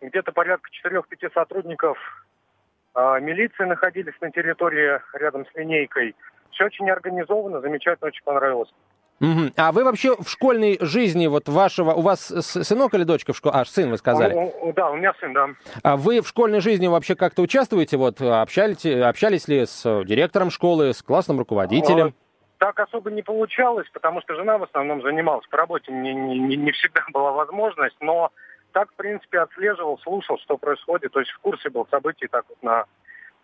Где-то 0.02 0.32
порядка 0.32 0.68
4-5 0.84 1.32
сотрудников 1.34 2.00
э, 2.96 3.20
милиции 3.22 3.66
находились 3.66 4.20
на 4.20 4.32
территории 4.32 5.00
рядом 5.14 5.46
с 5.46 5.54
линейкой. 5.54 6.16
Все 6.50 6.66
очень 6.66 6.90
организовано, 6.90 7.62
замечательно, 7.62 8.08
очень 8.08 8.24
понравилось. 8.24 8.74
Угу. 9.20 9.54
А 9.58 9.72
вы 9.72 9.84
вообще 9.84 10.16
в 10.16 10.30
школьной 10.30 10.78
жизни 10.80 11.28
вот 11.28 11.50
вашего, 11.50 11.94
у 11.94 12.02
вас 12.02 12.28
сынок 12.28 12.94
или 12.94 13.04
дочка 13.04 13.34
в 13.34 13.38
школе? 13.38 13.56
А, 13.56 13.66
сын, 13.66 13.90
вы 13.90 13.98
сказали. 13.98 14.34
У, 14.34 14.70
у, 14.70 14.74
да, 14.74 14.92
у 14.92 14.96
меня 14.96 15.14
сын, 15.20 15.34
да. 15.34 15.50
А 15.82 15.98
вы 15.98 16.22
в 16.22 16.28
школьной 16.28 16.60
жизни 16.60 16.88
вообще 16.88 17.16
как-то 17.16 17.42
участвуете? 17.42 17.98
Вот 17.98 18.22
общались, 18.22 18.86
общались 18.86 19.48
ли 19.48 19.66
с 19.66 20.04
директором 20.06 20.52
школы, 20.52 20.94
с 20.94 21.02
классным 21.02 21.40
руководителем? 21.40 22.14
Так 22.60 22.80
особо 22.80 23.12
не 23.12 23.22
получалось, 23.22 23.88
потому 23.94 24.22
что 24.22 24.36
жена 24.36 24.58
в 24.58 24.64
основном 24.64 25.02
занималась 25.02 25.46
по 25.48 25.58
работе, 25.58 25.92
не, 25.92 26.14
не, 26.14 26.56
не 26.56 26.72
всегда 26.72 27.02
была 27.14 27.32
возможность, 27.32 27.98
но 28.02 28.32
так, 28.72 28.92
в 28.92 28.96
принципе, 28.96 29.40
отслеживал, 29.40 29.98
слушал, 30.00 30.38
что 30.40 30.58
происходит, 30.58 31.12
то 31.12 31.20
есть 31.20 31.32
в 31.32 31.40
курсе 31.40 31.70
был 31.70 31.88
событий, 31.90 32.28
так 32.28 32.46
вот 32.50 32.62
на... 32.62 32.86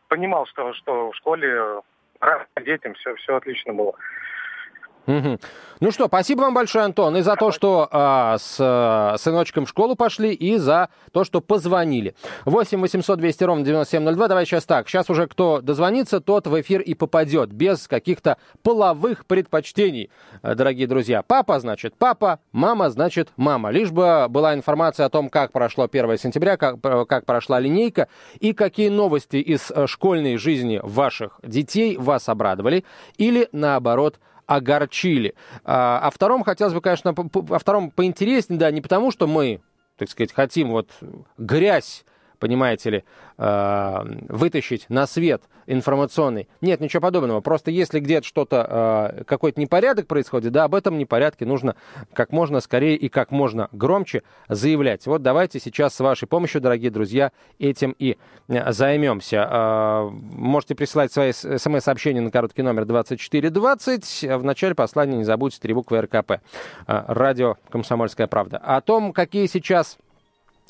понимал, 0.07 0.45
что, 0.47 0.73
что 0.73 1.11
в 1.11 1.15
школе 1.15 1.81
рад 2.19 2.47
детям 2.63 2.93
все, 2.95 3.15
все 3.15 3.35
отлично 3.35 3.73
было. 3.73 3.93
Угу. 5.07 5.39
Ну 5.79 5.91
что, 5.91 6.07
спасибо 6.07 6.41
вам 6.41 6.53
большое, 6.53 6.85
Антон, 6.85 7.17
и 7.17 7.21
за 7.21 7.35
то, 7.35 7.51
что 7.51 7.89
а, 7.91 8.37
с 8.37 8.55
а, 8.57 9.15
сыночком 9.17 9.65
в 9.65 9.69
школу 9.69 9.97
пошли, 9.97 10.31
и 10.33 10.55
за 10.55 10.87
то, 11.11 11.25
что 11.25 11.41
позвонили. 11.41 12.15
8 12.45 12.79
800 12.79 13.19
200 13.19 13.43
ровно 13.43 13.65
9702. 13.65 14.27
Давай 14.29 14.45
сейчас 14.45 14.63
так. 14.63 14.87
Сейчас 14.87 15.09
уже 15.09 15.27
кто 15.27 15.59
дозвонится, 15.59 16.21
тот 16.21 16.47
в 16.47 16.61
эфир 16.61 16.79
и 16.79 16.93
попадет, 16.93 17.51
без 17.51 17.89
каких-то 17.89 18.37
половых 18.61 19.25
предпочтений, 19.25 20.09
э, 20.41 20.55
дорогие 20.55 20.87
друзья. 20.87 21.21
Папа, 21.21 21.59
значит, 21.59 21.95
папа, 21.97 22.39
мама, 22.53 22.89
значит, 22.89 23.29
мама. 23.35 23.69
Лишь 23.69 23.91
бы 23.91 24.27
была 24.29 24.53
информация 24.53 25.05
о 25.05 25.09
том, 25.09 25.27
как 25.27 25.51
прошло 25.51 25.89
1 25.91 26.17
сентября, 26.17 26.55
как, 26.55 26.79
как 26.81 27.25
прошла 27.25 27.59
линейка, 27.59 28.07
и 28.39 28.53
какие 28.53 28.87
новости 28.87 29.35
из 29.35 29.69
э, 29.69 29.85
школьной 29.87 30.37
жизни 30.37 30.79
ваших 30.81 31.41
детей 31.43 31.97
вас 31.97 32.29
обрадовали, 32.29 32.85
или 33.17 33.49
наоборот, 33.51 34.17
огорчили. 34.55 35.35
А, 35.63 35.99
о 35.99 36.11
втором 36.11 36.43
хотелось 36.43 36.73
бы, 36.73 36.81
конечно, 36.81 37.13
о 37.13 37.59
втором 37.59 37.91
поинтереснее, 37.91 38.59
да, 38.59 38.71
не 38.71 38.81
потому, 38.81 39.11
что 39.11 39.27
мы, 39.27 39.61
так 39.97 40.09
сказать, 40.09 40.33
хотим 40.33 40.71
вот 40.71 40.89
грязь 41.37 42.05
понимаете 42.43 42.89
ли, 42.89 43.03
э, 43.37 43.99
вытащить 44.27 44.89
на 44.89 45.07
свет 45.07 45.43
информационный. 45.65 46.49
Нет, 46.59 46.81
ничего 46.81 46.99
подобного. 46.99 47.39
Просто 47.39 47.71
если 47.71 48.01
где-то 48.01 48.27
что-то, 48.27 49.13
э, 49.17 49.23
какой-то 49.23 49.61
непорядок 49.61 50.07
происходит, 50.07 50.51
да, 50.51 50.65
об 50.65 50.75
этом 50.75 50.97
непорядке 50.97 51.45
нужно 51.45 51.77
как 52.11 52.33
можно 52.33 52.59
скорее 52.59 52.97
и 52.97 53.07
как 53.07 53.31
можно 53.31 53.69
громче 53.71 54.23
заявлять. 54.49 55.07
Вот 55.07 55.21
давайте 55.21 55.61
сейчас 55.61 55.95
с 55.95 56.01
вашей 56.01 56.27
помощью, 56.27 56.59
дорогие 56.59 56.91
друзья, 56.91 57.31
этим 57.59 57.95
и 57.97 58.17
э, 58.49 58.73
займемся. 58.73 60.09
Можете 60.11 60.75
присылать 60.75 61.13
свои 61.13 61.31
смс-сообщения 61.31 62.19
на 62.19 62.29
короткий 62.29 62.61
номер 62.61 62.83
2420. 62.83 64.23
В 64.37 64.43
начале 64.43 64.75
послания 64.75 65.15
не 65.15 65.23
забудьте 65.23 65.61
три 65.61 65.73
буквы 65.73 66.01
РКП. 66.01 66.41
Радио 66.87 67.55
«Комсомольская 67.69 68.27
правда». 68.27 68.57
О 68.57 68.81
том, 68.81 69.13
какие 69.13 69.45
сейчас 69.45 69.97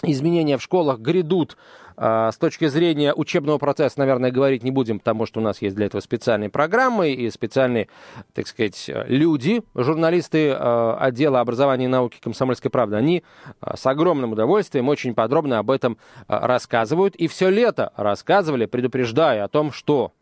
изменения 0.02 0.58
в 0.58 0.64
школах 0.64 1.00
грядут 1.00 1.58
с 1.98 2.38
точки 2.38 2.68
зрения 2.68 3.14
учебного 3.14 3.58
процесса, 3.58 4.00
наверное, 4.00 4.32
говорить 4.32 4.64
не 4.64 4.72
будем, 4.72 5.00
потому 5.00 5.26
что 5.26 5.40
у 5.40 5.44
нас 5.44 5.62
есть 5.62 5.76
для 5.76 5.86
этого 5.86 6.02
специальные 6.02 6.50
программы 6.50 7.12
и 7.12 7.30
специальные, 7.30 7.88
так 8.34 8.48
сказать, 8.48 8.90
люди, 9.08 9.62
журналисты 9.76 10.52
а, 10.52 10.98
отдела 11.00 11.40
образования 11.40 11.86
и 11.86 11.88
науки 11.88 12.18
«Комсомольской 12.22 12.72
правды». 12.72 12.96
Они 12.96 13.24
а, 13.62 13.78
с 13.78 13.86
огромным 13.86 14.34
удовольствием 14.34 14.90
очень 14.90 15.14
подробно 15.14 15.60
об 15.60 15.72
этом 15.72 15.98
рассказывают. 16.28 17.16
И 17.16 17.28
все 17.28 17.50
лето 17.50 17.92
рассказывали, 17.96 18.66
предупреждая 18.66 19.44
о 19.44 19.48
том, 19.48 19.72
что 19.72 20.14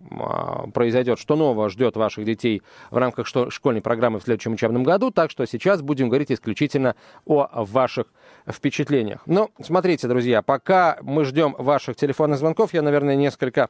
произойдет, 0.73 1.19
что 1.19 1.35
нового 1.35 1.69
ждет 1.69 1.95
ваших 1.95 2.25
детей 2.25 2.61
в 2.89 2.97
рамках 2.97 3.27
школьной 3.27 3.81
программы 3.81 4.19
в 4.19 4.23
следующем 4.23 4.53
учебном 4.53 4.83
году. 4.83 5.11
Так 5.11 5.31
что 5.31 5.45
сейчас 5.45 5.81
будем 5.81 6.09
говорить 6.09 6.31
исключительно 6.31 6.95
о 7.25 7.47
ваших 7.53 8.07
впечатлениях. 8.47 9.21
Ну, 9.25 9.49
смотрите, 9.61 10.07
друзья, 10.07 10.41
пока 10.41 10.97
мы 11.01 11.25
ждем 11.25 11.55
ваших 11.61 11.95
телефонных 11.95 12.39
звонков, 12.39 12.73
я, 12.73 12.81
наверное, 12.81 13.15
несколько 13.15 13.69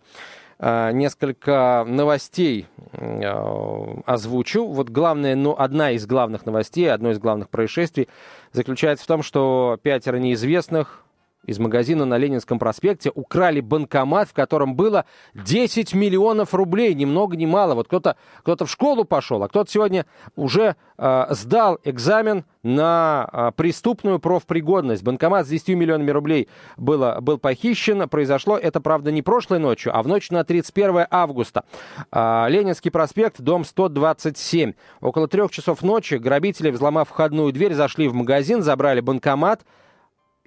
э, 0.59 0.91
несколько 0.93 1.83
новостей 1.87 2.67
э, 2.93 4.01
озвучу. 4.05 4.65
Вот 4.65 4.89
главное, 4.89 5.35
ну, 5.35 5.55
одна 5.57 5.91
из 5.91 6.05
главных 6.05 6.45
новостей, 6.45 6.91
одно 6.91 7.11
из 7.11 7.19
главных 7.19 7.49
происшествий 7.49 8.07
заключается 8.51 9.05
в 9.05 9.07
том, 9.07 9.23
что 9.23 9.79
пятеро 9.81 10.17
неизвестных 10.17 11.03
из 11.45 11.57
магазина 11.57 12.05
на 12.05 12.17
Ленинском 12.17 12.59
проспекте 12.59 13.11
украли 13.13 13.61
банкомат, 13.61 14.29
в 14.29 14.33
котором 14.33 14.75
было 14.75 15.05
10 15.33 15.93
миллионов 15.93 16.53
рублей, 16.53 16.93
ни 16.93 17.05
много 17.05 17.35
ни 17.35 17.45
мало. 17.45 17.73
Вот 17.73 17.87
кто-то 17.87 18.15
кто 18.43 18.65
в 18.65 18.69
школу 18.69 19.05
пошел, 19.05 19.41
а 19.43 19.47
кто-то 19.47 19.71
сегодня 19.71 20.05
уже 20.35 20.75
э, 20.97 21.25
сдал 21.31 21.79
экзамен 21.83 22.45
на 22.61 23.27
э, 23.31 23.51
преступную 23.55 24.19
профпригодность. 24.19 25.03
Банкомат 25.03 25.47
с 25.47 25.49
10 25.49 25.69
миллионами 25.69 26.11
рублей 26.11 26.47
было, 26.77 27.17
был 27.21 27.39
похищен. 27.39 28.07
Произошло 28.07 28.57
это, 28.57 28.79
правда, 28.79 29.11
не 29.11 29.23
прошлой 29.23 29.57
ночью, 29.57 29.97
а 29.97 30.03
в 30.03 30.07
ночь 30.07 30.29
на 30.29 30.43
31 30.43 31.07
августа. 31.09 31.63
Э, 32.11 32.45
Ленинский 32.49 32.91
проспект, 32.91 33.41
дом 33.41 33.65
127. 33.65 34.73
Около 35.01 35.27
трех 35.27 35.49
часов 35.49 35.81
ночи 35.81 36.15
грабители, 36.15 36.69
взломав 36.69 37.09
входную 37.09 37.51
дверь, 37.51 37.73
зашли 37.73 38.07
в 38.07 38.13
магазин, 38.13 38.61
забрали 38.61 38.99
банкомат, 38.99 39.61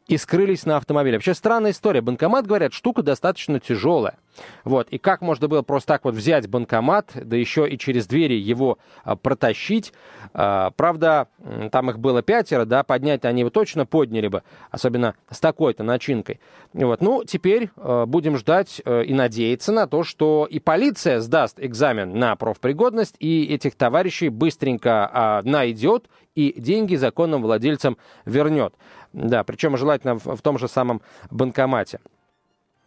и 0.06 0.18
скрылись 0.18 0.66
на 0.66 0.76
автомобиле. 0.76 1.16
Вообще 1.16 1.34
странная 1.34 1.70
история. 1.70 2.00
Банкомат, 2.00 2.46
говорят, 2.46 2.74
штука 2.74 3.02
достаточно 3.02 3.58
тяжелая. 3.58 4.18
Вот. 4.64 4.88
И 4.90 4.98
как 4.98 5.22
можно 5.22 5.48
было 5.48 5.62
просто 5.62 5.88
так 5.88 6.04
вот 6.04 6.14
взять 6.14 6.48
банкомат, 6.48 7.12
да 7.14 7.36
еще 7.36 7.68
и 7.68 7.78
через 7.78 8.06
двери 8.06 8.34
его 8.34 8.78
а, 9.04 9.16
протащить. 9.16 9.92
А, 10.32 10.72
правда, 10.72 11.28
там 11.70 11.90
их 11.90 11.98
было 11.98 12.22
пятеро, 12.22 12.64
да, 12.64 12.82
поднять 12.82 13.24
они 13.24 13.40
его 13.40 13.50
точно 13.50 13.86
подняли 13.86 14.28
бы, 14.28 14.42
особенно 14.70 15.14
с 15.30 15.40
такой-то 15.40 15.84
начинкой. 15.84 16.40
Вот. 16.72 17.00
Ну, 17.00 17.24
теперь 17.24 17.70
а, 17.76 18.06
будем 18.06 18.36
ждать 18.36 18.82
а, 18.84 19.02
и 19.02 19.14
надеяться 19.14 19.72
на 19.72 19.86
то, 19.86 20.02
что 20.02 20.46
и 20.50 20.58
полиция 20.58 21.20
сдаст 21.20 21.58
экзамен 21.60 22.18
на 22.18 22.36
профпригодность, 22.36 23.16
и 23.20 23.44
этих 23.44 23.76
товарищей 23.76 24.28
быстренько 24.28 25.08
а, 25.12 25.42
найдет 25.42 26.08
и 26.34 26.54
деньги 26.58 26.96
законным 26.96 27.42
владельцам 27.42 27.96
вернет. 28.24 28.74
Да, 29.12 29.44
причем 29.44 29.76
желательно 29.76 30.18
в, 30.18 30.36
в 30.36 30.42
том 30.42 30.58
же 30.58 30.68
самом 30.68 31.02
банкомате. 31.30 32.00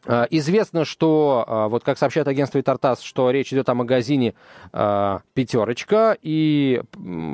А, 0.05 0.25
известно, 0.29 0.85
что, 0.85 1.43
а, 1.47 1.67
вот 1.67 1.83
как 1.83 1.97
сообщает 1.97 2.27
агентство 2.27 2.59
Итартас, 2.59 3.01
что 3.01 3.29
речь 3.29 3.51
идет 3.51 3.67
о 3.67 3.73
магазине 3.73 4.35
а, 4.71 5.21
«Пятерочка», 5.33 6.17
и 6.21 6.81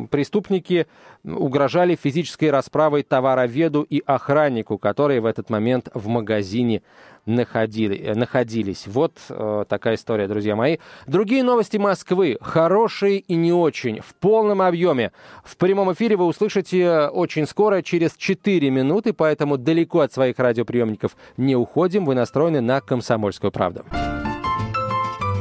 преступники 0.09 0.87
угрожали 1.23 1.95
физической 1.95 2.49
расправой 2.49 3.03
товароведу 3.03 3.83
и 3.83 4.01
охраннику, 4.05 4.77
которые 4.77 5.21
в 5.21 5.25
этот 5.25 5.49
момент 5.49 5.89
в 5.93 6.07
магазине 6.07 6.81
находили, 7.25 7.97
э, 7.97 8.15
находились. 8.15 8.85
Вот 8.87 9.17
э, 9.29 9.65
такая 9.67 9.95
история, 9.95 10.27
друзья 10.27 10.55
мои. 10.55 10.77
Другие 11.07 11.43
новости 11.43 11.77
Москвы, 11.77 12.37
хорошие 12.41 13.19
и 13.19 13.35
не 13.35 13.53
очень, 13.53 14.01
в 14.01 14.15
полном 14.15 14.61
объеме. 14.61 15.11
В 15.43 15.57
прямом 15.57 15.93
эфире 15.93 16.15
вы 16.15 16.25
услышите 16.25 17.07
очень 17.07 17.47
скоро, 17.47 17.81
через 17.81 18.15
4 18.15 18.69
минуты, 18.69 19.13
поэтому 19.13 19.57
далеко 19.57 19.99
от 20.01 20.13
своих 20.13 20.39
радиоприемников 20.39 21.15
не 21.37 21.55
уходим. 21.55 22.05
Вы 22.05 22.15
настроены 22.15 22.61
на 22.61 22.81
«Комсомольскую 22.81 23.51
правду». 23.51 23.85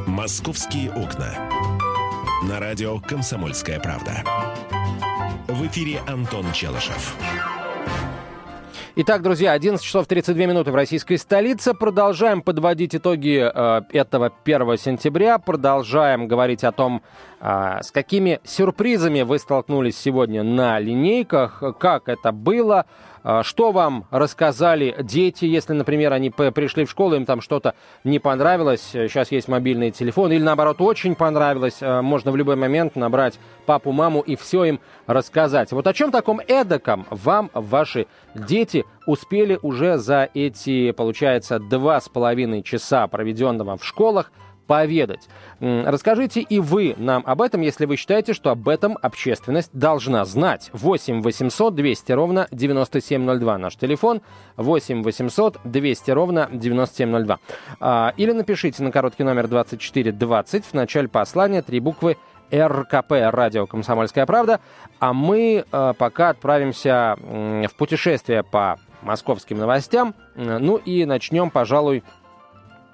«Московские 0.06 0.90
окна». 0.90 1.34
На 2.48 2.60
радио 2.60 2.98
«Комсомольская 3.00 3.80
правда». 3.80 4.24
В 5.48 5.66
эфире 5.66 6.00
Антон 6.06 6.46
Челышев. 6.52 7.16
Итак, 8.94 9.22
друзья, 9.22 9.52
11 9.52 9.82
часов 9.82 10.06
32 10.06 10.44
минуты 10.44 10.70
в 10.70 10.74
российской 10.74 11.16
столице. 11.16 11.72
Продолжаем 11.72 12.42
подводить 12.42 12.94
итоги 12.94 13.40
э, 13.42 13.82
этого 13.90 14.30
1 14.44 14.76
сентября. 14.76 15.38
Продолжаем 15.38 16.28
говорить 16.28 16.62
о 16.62 16.72
том, 16.72 17.00
с 17.42 17.90
какими 17.90 18.40
сюрпризами 18.44 19.22
вы 19.22 19.38
столкнулись 19.38 19.98
сегодня 19.98 20.44
на 20.44 20.78
линейках, 20.78 21.62
как 21.78 22.08
это 22.08 22.30
было, 22.30 22.86
а, 23.24 23.42
что 23.42 23.70
вам 23.70 24.06
рассказали 24.10 24.96
дети, 25.00 25.44
если, 25.44 25.72
например, 25.72 26.12
они 26.12 26.30
пришли 26.30 26.84
в 26.84 26.90
школу, 26.90 27.14
им 27.14 27.24
там 27.24 27.40
что-то 27.40 27.74
не 28.04 28.18
понравилось, 28.18 28.80
сейчас 28.92 29.30
есть 29.30 29.48
мобильный 29.48 29.92
телефон, 29.92 30.32
или 30.32 30.42
наоборот 30.42 30.80
очень 30.80 31.14
понравилось, 31.14 31.78
а, 31.80 32.02
можно 32.02 32.32
в 32.32 32.36
любой 32.36 32.56
момент 32.56 32.96
набрать 32.96 33.38
папу, 33.64 33.92
маму 33.92 34.20
и 34.20 34.34
все 34.34 34.64
им 34.64 34.80
рассказать. 35.06 35.72
Вот 35.72 35.86
о 35.86 35.92
чем 35.92 36.10
таком 36.10 36.40
эдаком 36.40 37.06
вам 37.10 37.50
ваши 37.54 38.06
дети 38.34 38.84
успели 39.06 39.58
уже 39.62 39.98
за 39.98 40.28
эти, 40.34 40.90
получается, 40.90 41.60
два 41.60 42.00
с 42.00 42.08
половиной 42.08 42.62
часа, 42.62 43.06
проведенного 43.06 43.76
в 43.76 43.84
школах, 43.84 44.32
поведать. 44.72 45.28
Расскажите 45.60 46.40
и 46.40 46.58
вы 46.58 46.94
нам 46.96 47.22
об 47.26 47.42
этом, 47.42 47.60
если 47.60 47.84
вы 47.84 47.96
считаете, 47.96 48.32
что 48.32 48.48
об 48.48 48.70
этом 48.70 48.98
общественность 49.02 49.68
должна 49.74 50.24
знать. 50.24 50.70
8 50.72 51.20
800 51.20 51.74
200 51.74 52.12
ровно 52.12 52.48
9702 52.50 53.58
наш 53.58 53.76
телефон. 53.76 54.22
8 54.56 55.02
800 55.02 55.58
200 55.64 56.10
ровно 56.12 56.48
9702. 56.50 57.38
А, 57.80 58.14
или 58.16 58.32
напишите 58.32 58.82
на 58.82 58.90
короткий 58.90 59.24
номер 59.24 59.46
2420 59.46 60.64
в 60.64 60.72
начале 60.72 61.08
послания 61.08 61.60
три 61.60 61.78
буквы 61.78 62.16
РКП, 62.50 63.12
радио 63.30 63.66
«Комсомольская 63.66 64.24
правда». 64.24 64.60
А 65.00 65.12
мы 65.12 65.66
э, 65.70 65.94
пока 65.98 66.30
отправимся 66.30 67.16
э, 67.18 67.66
в 67.66 67.76
путешествие 67.76 68.42
по 68.42 68.78
московским 69.02 69.58
новостям. 69.58 70.14
Ну 70.34 70.76
и 70.76 71.04
начнем, 71.04 71.50
пожалуй, 71.50 72.02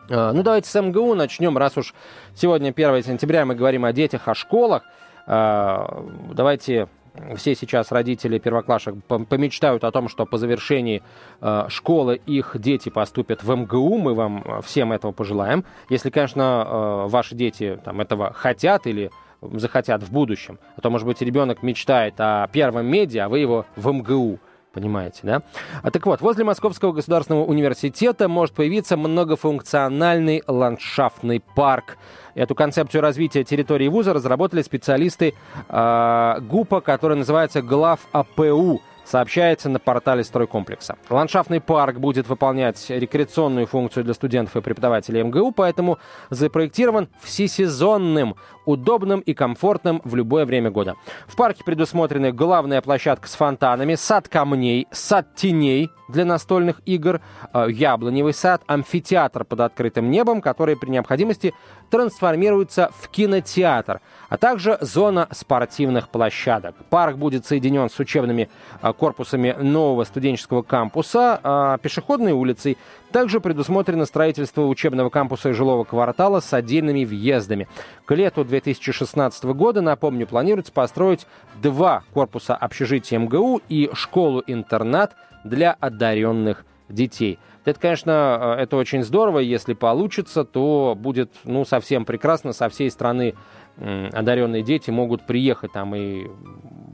ну, 0.08 0.42
давайте 0.42 0.70
с 0.70 0.80
МГУ 0.80 1.14
начнем, 1.14 1.58
раз 1.58 1.76
уж 1.76 1.94
сегодня 2.34 2.70
1 2.70 3.02
сентября 3.02 3.44
мы 3.44 3.54
говорим 3.54 3.84
о 3.84 3.92
детях, 3.92 4.26
о 4.26 4.34
школах. 4.34 4.82
А, 5.26 6.02
давайте 6.32 6.88
все 7.36 7.54
сейчас 7.54 7.92
родители 7.92 8.38
первоклашек 8.38 8.94
помечтают 9.04 9.84
о 9.84 9.90
том, 9.90 10.08
что 10.08 10.24
по 10.24 10.38
завершении 10.38 11.02
а, 11.40 11.68
школы 11.68 12.20
их 12.24 12.56
дети 12.58 12.88
поступят 12.88 13.42
в 13.42 13.54
МГУ. 13.54 13.98
Мы 13.98 14.14
вам 14.14 14.62
всем 14.62 14.92
этого 14.92 15.12
пожелаем. 15.12 15.64
Если, 15.90 16.08
конечно, 16.08 17.04
ваши 17.08 17.34
дети 17.34 17.78
там, 17.84 18.00
этого 18.00 18.32
хотят 18.32 18.86
или 18.86 19.10
захотят 19.42 20.02
в 20.02 20.10
будущем. 20.10 20.58
А 20.76 20.80
то, 20.80 20.90
может 20.90 21.06
быть, 21.06 21.20
ребенок 21.20 21.62
мечтает 21.62 22.14
о 22.18 22.48
первом 22.48 22.86
медиа, 22.86 23.26
а 23.26 23.28
вы 23.28 23.40
его 23.40 23.66
в 23.76 23.92
МГУ 23.92 24.40
понимаете, 24.72 25.20
да? 25.22 25.42
А 25.82 25.90
так 25.90 26.06
вот, 26.06 26.20
возле 26.20 26.44
Московского 26.44 26.92
государственного 26.92 27.44
университета 27.44 28.28
может 28.28 28.54
появиться 28.54 28.96
многофункциональный 28.96 30.42
ландшафтный 30.46 31.40
парк. 31.40 31.98
Эту 32.34 32.54
концепцию 32.54 33.02
развития 33.02 33.44
территории 33.44 33.88
вуза 33.88 34.12
разработали 34.12 34.62
специалисты 34.62 35.34
э, 35.68 36.36
ГУПа, 36.40 36.80
который 36.80 37.16
называется 37.16 37.62
глав 37.62 38.00
АПУ 38.12 38.80
сообщается 39.08 39.68
на 39.68 39.78
портале 39.78 40.22
стройкомплекса. 40.22 40.96
Ландшафтный 41.08 41.60
парк 41.60 41.98
будет 41.98 42.28
выполнять 42.28 42.90
рекреационную 42.90 43.66
функцию 43.66 44.04
для 44.04 44.14
студентов 44.14 44.56
и 44.56 44.60
преподавателей 44.60 45.22
МГУ, 45.22 45.52
поэтому 45.52 45.98
запроектирован 46.30 47.08
всесезонным, 47.22 48.36
удобным 48.68 49.20
и 49.20 49.32
комфортным 49.32 50.02
в 50.04 50.14
любое 50.14 50.44
время 50.44 50.70
года. 50.70 50.96
В 51.26 51.36
парке 51.36 51.64
предусмотрены 51.64 52.32
главная 52.32 52.82
площадка 52.82 53.26
с 53.26 53.34
фонтанами, 53.34 53.94
сад 53.94 54.28
камней, 54.28 54.86
сад 54.90 55.34
теней 55.34 55.90
для 56.08 56.26
настольных 56.26 56.82
игр, 56.84 57.22
э, 57.54 57.66
яблоневый 57.70 58.34
сад, 58.34 58.62
амфитеатр 58.66 59.44
под 59.44 59.60
открытым 59.60 60.10
небом, 60.10 60.42
который 60.42 60.76
при 60.76 60.90
необходимости 60.90 61.54
трансформируется 61.90 62.90
в 62.98 63.08
кинотеатр, 63.08 64.00
а 64.28 64.36
также 64.36 64.76
зона 64.82 65.28
спортивных 65.30 66.10
площадок. 66.10 66.74
Парк 66.90 67.16
будет 67.16 67.46
соединен 67.46 67.88
с 67.88 67.98
учебными 67.98 68.50
э, 68.82 68.92
корпусами 68.92 69.56
нового 69.58 70.04
студенческого 70.04 70.60
кампуса, 70.60 71.40
а 71.42 71.78
пешеходной 71.78 72.32
улицей. 72.32 72.76
Также 73.12 73.40
предусмотрено 73.40 74.04
строительство 74.04 74.62
учебного 74.62 75.08
кампуса 75.08 75.48
и 75.48 75.52
жилого 75.52 75.84
квартала 75.84 76.40
с 76.40 76.52
отдельными 76.52 77.04
въездами. 77.04 77.66
К 78.04 78.14
лету 78.14 78.44
2016 78.44 79.44
года, 79.44 79.80
напомню, 79.80 80.26
планируется 80.26 80.72
построить 80.72 81.26
два 81.62 82.02
корпуса 82.12 82.54
общежития 82.54 83.18
МГУ 83.18 83.62
и 83.68 83.90
школу-интернат 83.94 85.16
для 85.44 85.72
одаренных 85.72 86.66
детей. 86.88 87.38
Это, 87.64 87.80
конечно, 87.80 88.56
это 88.58 88.76
очень 88.76 89.02
здорово, 89.02 89.40
если 89.40 89.74
получится, 89.74 90.44
то 90.44 90.94
будет, 90.98 91.30
ну, 91.44 91.64
совсем 91.64 92.04
прекрасно, 92.04 92.52
со 92.52 92.68
всей 92.68 92.90
страны 92.90 93.34
одаренные 93.78 94.62
дети 94.62 94.90
могут 94.90 95.26
приехать 95.26 95.72
там 95.72 95.94
и, 95.94 96.26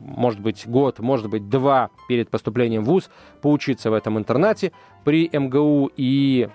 может 0.05 0.41
быть, 0.41 0.67
год, 0.67 0.99
может 0.99 1.29
быть, 1.29 1.49
два 1.49 1.91
перед 2.09 2.31
поступлением 2.31 2.85
в 2.85 2.89
ВУЗ, 2.89 3.11
поучиться 3.41 3.91
в 3.91 3.95
этом 3.95 4.19
интернате 4.19 4.73
при 5.05 5.29
МГУ 5.33 5.91
и 5.97 6.49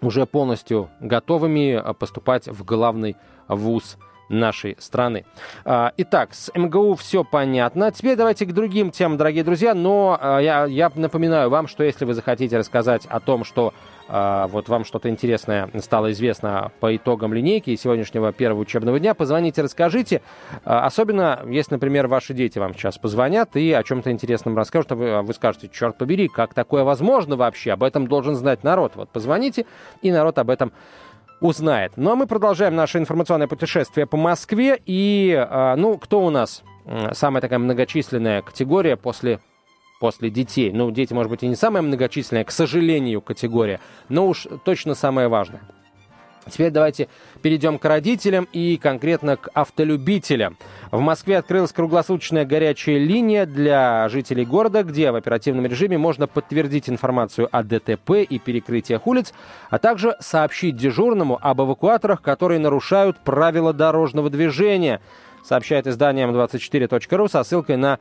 уже 0.00 0.26
полностью 0.26 0.88
готовыми 1.00 1.72
а, 1.72 1.92
поступать 1.92 2.48
в 2.48 2.64
главный 2.64 3.16
ВУЗ 3.48 3.98
нашей 4.28 4.76
страны. 4.78 5.24
А, 5.64 5.92
итак, 5.96 6.34
с 6.34 6.50
МГУ 6.54 6.94
все 6.94 7.24
понятно. 7.24 7.90
Теперь 7.92 8.16
давайте 8.16 8.46
к 8.46 8.52
другим 8.52 8.90
темам, 8.90 9.18
дорогие 9.18 9.44
друзья. 9.44 9.74
Но 9.74 10.18
а, 10.20 10.38
я, 10.38 10.64
я 10.64 10.90
напоминаю 10.94 11.50
вам, 11.50 11.68
что 11.68 11.84
если 11.84 12.04
вы 12.04 12.14
захотите 12.14 12.58
рассказать 12.58 13.06
о 13.06 13.20
том, 13.20 13.44
что 13.44 13.74
а, 14.08 14.48
вот 14.48 14.68
вам 14.68 14.84
что-то 14.84 15.08
интересное 15.08 15.70
стало 15.80 16.12
известно 16.12 16.72
по 16.80 16.94
итогам 16.96 17.32
линейки 17.32 17.74
сегодняшнего 17.76 18.32
первого 18.32 18.60
учебного 18.60 18.98
дня, 18.98 19.14
позвоните, 19.14 19.62
расскажите. 19.62 20.22
Особенно, 20.64 21.40
если, 21.48 21.74
например, 21.74 22.08
ваши 22.08 22.34
дети 22.34 22.58
вам 22.58 22.74
сейчас 22.74 22.98
позвонят 22.98 23.56
и 23.56 23.72
о 23.72 23.82
чем-то 23.82 24.10
интересном 24.10 24.56
расскажут, 24.56 24.92
а 24.92 24.96
вы, 24.96 25.22
вы 25.22 25.34
скажете, 25.34 25.68
черт 25.68 25.96
побери, 25.96 26.28
как 26.28 26.54
такое 26.54 26.84
возможно 26.84 27.36
вообще? 27.36 27.72
Об 27.72 27.82
этом 27.82 28.06
должен 28.06 28.34
знать 28.34 28.64
народ. 28.64 28.92
Вот 28.96 29.08
позвоните, 29.10 29.66
и 30.00 30.10
народ 30.10 30.38
об 30.38 30.50
этом 30.50 30.72
узнает. 31.42 31.92
Ну 31.96 32.12
а 32.12 32.16
мы 32.16 32.26
продолжаем 32.26 32.74
наше 32.74 32.98
информационное 32.98 33.48
путешествие 33.48 34.06
по 34.06 34.16
Москве. 34.16 34.80
И, 34.86 35.46
ну, 35.76 35.98
кто 35.98 36.24
у 36.24 36.30
нас 36.30 36.62
самая 37.12 37.42
такая 37.42 37.58
многочисленная 37.58 38.40
категория 38.42 38.96
после 38.96 39.40
после 40.00 40.30
детей. 40.30 40.72
Ну, 40.72 40.90
дети, 40.90 41.12
может 41.12 41.30
быть, 41.30 41.44
и 41.44 41.46
не 41.46 41.54
самая 41.54 41.80
многочисленная, 41.80 42.42
к 42.42 42.50
сожалению, 42.50 43.20
категория, 43.20 43.78
но 44.08 44.26
уж 44.26 44.48
точно 44.64 44.94
самая 44.94 45.28
важная. 45.28 45.62
Теперь 46.50 46.70
давайте 46.70 47.08
перейдем 47.40 47.78
к 47.78 47.84
родителям 47.84 48.48
и 48.52 48.76
конкретно 48.76 49.36
к 49.36 49.48
автолюбителям. 49.54 50.56
В 50.90 51.00
Москве 51.00 51.38
открылась 51.38 51.72
круглосуточная 51.72 52.44
горячая 52.44 52.98
линия 52.98 53.46
для 53.46 54.08
жителей 54.08 54.44
города, 54.44 54.82
где 54.82 55.12
в 55.12 55.14
оперативном 55.14 55.66
режиме 55.66 55.98
можно 55.98 56.26
подтвердить 56.26 56.88
информацию 56.88 57.48
о 57.52 57.62
ДТП 57.62 58.10
и 58.28 58.38
перекрытиях 58.38 59.06
улиц, 59.06 59.32
а 59.70 59.78
также 59.78 60.16
сообщить 60.20 60.76
дежурному 60.76 61.38
об 61.40 61.60
эвакуаторах, 61.60 62.22
которые 62.22 62.58
нарушают 62.58 63.18
правила 63.18 63.72
дорожного 63.72 64.28
движения– 64.28 65.00
сообщает 65.42 65.86
издание 65.86 66.26
М24.ру 66.26 67.28
со 67.28 67.44
ссылкой 67.44 67.76
на 67.76 67.98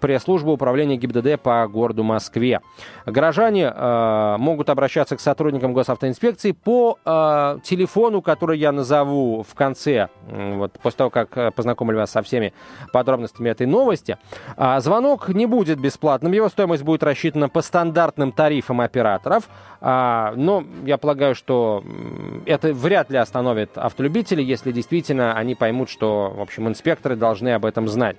пресс-службу 0.00 0.52
управления 0.52 0.96
ГИБДД 0.96 1.40
по 1.40 1.66
городу 1.68 2.02
Москве. 2.02 2.60
Горожане 3.06 3.72
э, 3.74 4.36
могут 4.38 4.70
обращаться 4.70 5.16
к 5.16 5.20
сотрудникам 5.20 5.72
госавтоинспекции 5.72 6.52
по 6.52 6.98
э, 7.04 7.58
телефону, 7.64 8.22
который 8.22 8.58
я 8.58 8.72
назову 8.72 9.42
в 9.42 9.54
конце, 9.54 10.08
вот 10.30 10.72
после 10.82 10.98
того, 10.98 11.10
как 11.10 11.36
э, 11.36 11.50
познакомили 11.50 11.96
вас 11.96 12.10
со 12.10 12.22
всеми 12.22 12.52
подробностями 12.92 13.48
этой 13.48 13.66
новости. 13.66 14.18
А, 14.56 14.80
звонок 14.80 15.28
не 15.28 15.46
будет 15.46 15.80
бесплатным, 15.80 16.32
его 16.32 16.48
стоимость 16.48 16.82
будет 16.82 17.02
рассчитана 17.02 17.48
по 17.48 17.62
стандартным 17.62 18.32
тарифам 18.32 18.80
операторов. 18.80 19.48
А, 19.80 20.32
но 20.36 20.64
я 20.84 20.98
полагаю, 20.98 21.34
что 21.34 21.82
это 22.46 22.72
вряд 22.72 23.10
ли 23.10 23.18
остановит 23.18 23.76
автолюбителей, 23.76 24.44
если 24.44 24.72
действительно 24.72 25.34
они 25.34 25.54
поймут, 25.54 25.90
что, 25.90 26.32
в 26.36 26.40
общем, 26.40 26.68
инспекторы 26.82 27.14
должны 27.14 27.50
об 27.50 27.64
этом 27.64 27.88
знать. 27.88 28.16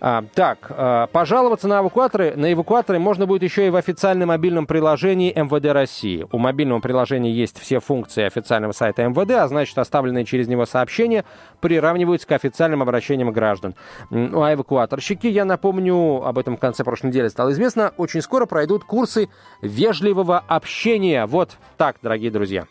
А, 0.00 0.24
так, 0.34 0.58
а, 0.70 1.06
пожаловаться 1.08 1.68
на 1.68 1.80
эвакуаторы, 1.80 2.34
на 2.36 2.52
эвакуаторы 2.52 2.98
можно 2.98 3.26
будет 3.26 3.42
еще 3.42 3.66
и 3.66 3.70
в 3.70 3.76
официальном 3.76 4.28
мобильном 4.28 4.66
приложении 4.66 5.32
МВД 5.32 5.72
России. 5.72 6.26
У 6.32 6.38
мобильного 6.38 6.80
приложения 6.80 7.32
есть 7.32 7.58
все 7.58 7.80
функции 7.80 8.24
официального 8.24 8.72
сайта 8.72 9.06
МВД, 9.06 9.32
а 9.32 9.48
значит, 9.48 9.76
оставленные 9.76 10.24
через 10.24 10.48
него 10.48 10.64
сообщения 10.64 11.24
приравниваются 11.60 12.26
к 12.26 12.32
официальным 12.32 12.82
обращениям 12.82 13.32
граждан. 13.32 13.74
Ну, 14.10 14.42
а 14.42 14.54
эвакуаторщики, 14.54 15.26
я 15.26 15.44
напомню, 15.44 16.24
об 16.24 16.38
этом 16.38 16.56
в 16.56 16.60
конце 16.60 16.84
прошлой 16.84 17.08
недели 17.08 17.28
стало 17.28 17.50
известно, 17.50 17.92
очень 17.96 18.22
скоро 18.22 18.46
пройдут 18.46 18.84
курсы 18.84 19.28
вежливого 19.60 20.38
общения. 20.38 21.26
Вот 21.26 21.50
так, 21.76 21.96
дорогие 22.00 22.30
друзья. 22.30 22.64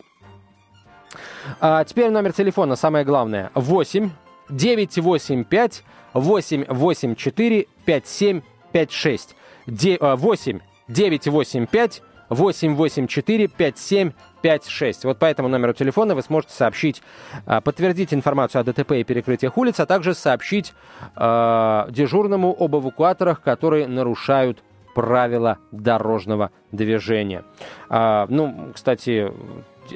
А 1.59 1.83
теперь 1.83 2.09
номер 2.09 2.33
телефона, 2.33 2.75
самое 2.75 3.03
главное. 3.03 3.51
8 3.55 4.09
985 4.49 5.83
884 6.13 7.67
5756. 7.85 9.35
8 9.67 10.59
985 10.87 12.01
884 12.29 13.47
5756. 13.47 15.05
Вот 15.05 15.19
по 15.19 15.25
этому 15.25 15.47
номеру 15.47 15.73
телефона 15.73 16.15
вы 16.15 16.21
сможете 16.21 16.53
сообщить, 16.53 17.01
а, 17.45 17.61
подтвердить 17.61 18.13
информацию 18.13 18.61
о 18.61 18.63
ДТП 18.63 18.93
и 18.93 19.03
перекрытиях 19.03 19.57
улиц, 19.57 19.79
а 19.79 19.85
также 19.85 20.13
сообщить 20.13 20.73
э, 21.15 21.85
дежурному 21.89 22.55
об 22.57 22.75
эвакуаторах, 22.75 23.41
которые 23.41 23.87
нарушают 23.87 24.63
правила 24.93 25.57
дорожного 25.71 26.51
движения. 26.71 27.43
А, 27.89 28.27
ну, 28.29 28.71
кстати, 28.73 29.31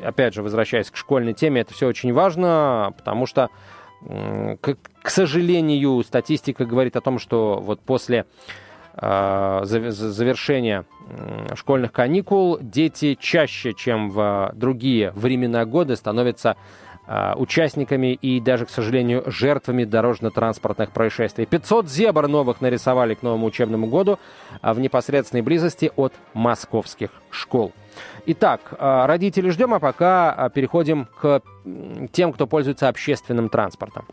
опять 0.02 0.34
же, 0.34 0.44
возвращаясь 0.44 0.90
к 0.90 0.96
школьной 0.96 1.34
теме, 1.34 1.62
это 1.62 1.74
все 1.74 1.88
очень 1.88 2.14
важно, 2.14 2.94
потому 2.98 3.26
что 3.26 3.50
к, 4.06 4.76
к 5.02 5.10
сожалению, 5.10 6.04
статистика 6.04 6.66
говорит 6.66 6.96
о 6.96 7.02
том, 7.02 7.20
что 7.20 7.60
вот 7.62 7.80
после 7.80 8.26
э, 8.96 9.62
завершения 9.64 10.86
школьных 11.56 11.92
каникул 11.92 12.58
дети 12.60 13.18
чаще, 13.20 13.74
чем 13.74 14.10
в 14.10 14.52
другие 14.56 15.12
времена 15.12 15.66
года, 15.66 15.96
становятся 15.96 16.58
э, 17.08 17.34
участниками 17.36 18.14
и 18.14 18.40
даже, 18.40 18.66
к 18.66 18.70
сожалению, 18.70 19.24
жертвами 19.28 19.86
дорожно-транспортных 19.86 20.92
происшествий. 20.92 21.46
500 21.46 21.90
зебр 21.90 22.28
новых 22.28 22.62
нарисовали 22.62 23.14
к 23.14 23.24
новому 23.24 23.48
учебному 23.48 23.88
году 23.88 24.20
в 24.62 24.80
непосредственной 24.80 25.44
близости 25.44 25.92
от 25.96 26.14
московских 26.34 27.10
школ. 27.30 27.74
Итак, 28.26 28.74
а, 28.78 29.08
родители 29.08 29.50
ждем, 29.50 29.74
а 29.74 29.80
пока 29.80 30.32
а, 30.32 30.50
переходим 30.50 31.08
к 31.20 31.42
тем, 32.12 32.34
кто 32.34 32.48
пользуется 32.48 32.88
общественным 32.88 33.50
транспортом. 33.50 34.06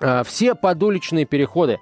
А, 0.00 0.22
все 0.24 0.54
подуличные 0.54 1.24
переходы 1.24 1.78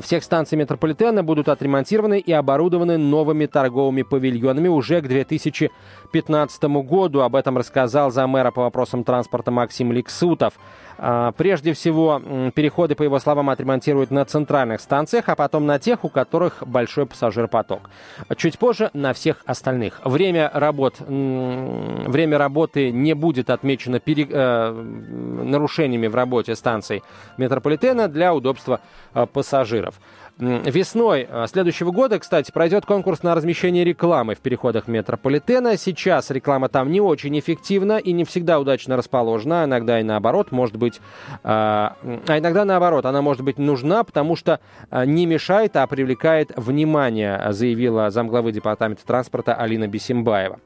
всех 0.00 0.24
станций 0.24 0.56
метрополитена 0.56 1.22
будут 1.22 1.48
отремонтированы 1.48 2.18
и 2.18 2.32
оборудованы 2.32 2.96
новыми 2.96 3.46
торговыми 3.46 4.02
павильонами 4.02 4.68
уже 4.68 5.00
к 5.00 5.08
2015 5.08 6.62
году. 6.64 7.20
Об 7.20 7.36
этом 7.36 7.58
рассказал 7.58 8.10
замэра 8.10 8.50
по 8.50 8.62
вопросам 8.62 9.04
транспорта 9.04 9.50
Максим 9.50 9.92
Ликсутов. 9.92 10.54
А, 10.98 11.32
прежде 11.32 11.72
всего, 11.72 12.20
переходы, 12.54 12.94
по 12.94 13.02
его 13.02 13.18
словам, 13.18 13.50
отремонтируют 13.50 14.10
на 14.10 14.24
центральных 14.24 14.80
станциях, 14.80 15.28
а 15.28 15.34
потом 15.34 15.66
на 15.66 15.78
тех, 15.78 16.04
у 16.04 16.08
которых 16.08 16.62
большой 16.66 17.06
пассажиропоток. 17.06 17.90
Чуть 18.36 18.58
позже 18.58 18.90
на 18.94 19.12
всех 19.12 19.42
остальных. 19.46 20.00
Время, 20.04 20.50
работ, 20.52 20.96
время 21.00 22.38
работы 22.38 22.90
не 22.90 23.14
будет 23.14 23.50
отмечено 23.50 24.00
пере, 24.00 24.26
э, 24.28 24.70
нарушениями 24.72 26.06
в 26.06 26.14
работе 26.14 26.54
станций 26.54 27.02
метрополитена 27.36 28.08
для 28.08 28.34
удобства 28.34 28.80
э, 29.14 29.26
пассажиров. 29.26 30.00
Весной 30.36 31.28
а, 31.30 31.46
следующего 31.46 31.92
года, 31.92 32.18
кстати, 32.18 32.50
пройдет 32.50 32.84
конкурс 32.84 33.22
на 33.22 33.36
размещение 33.36 33.84
рекламы 33.84 34.34
в 34.34 34.40
переходах 34.40 34.88
метрополитена. 34.88 35.76
Сейчас 35.76 36.28
реклама 36.32 36.68
там 36.68 36.90
не 36.90 37.00
очень 37.00 37.38
эффективна 37.38 37.98
и 37.98 38.10
не 38.10 38.24
всегда 38.24 38.58
удачно 38.58 38.96
расположена. 38.96 39.64
Иногда 39.64 40.00
и 40.00 40.02
наоборот, 40.02 40.50
может 40.50 40.76
быть... 40.76 41.00
А, 41.44 41.96
а 42.26 42.38
иногда 42.38 42.64
наоборот, 42.64 43.06
она 43.06 43.22
может 43.22 43.42
быть 43.42 43.58
нужна, 43.58 44.02
потому 44.02 44.34
что 44.34 44.58
а, 44.90 45.06
не 45.06 45.24
мешает, 45.26 45.76
а 45.76 45.86
привлекает 45.86 46.50
внимание, 46.56 47.52
заявила 47.52 48.10
замглавы 48.10 48.50
департамента 48.50 49.06
транспорта 49.06 49.54
Алина 49.54 49.86
Бесимбаева. 49.86 50.58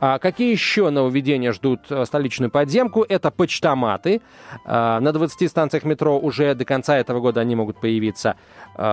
А 0.00 0.18
какие 0.18 0.50
еще 0.50 0.88
нововведения 0.88 1.52
ждут 1.52 1.80
столичную 2.04 2.50
подземку? 2.50 3.04
Это 3.06 3.30
почтоматы. 3.30 4.20
На 4.64 5.00
20 5.00 5.48
станциях 5.48 5.84
метро 5.84 6.18
уже 6.18 6.54
до 6.54 6.64
конца 6.64 6.96
этого 6.96 7.20
года 7.20 7.40
они 7.40 7.54
могут 7.54 7.80
появиться. 7.80 8.36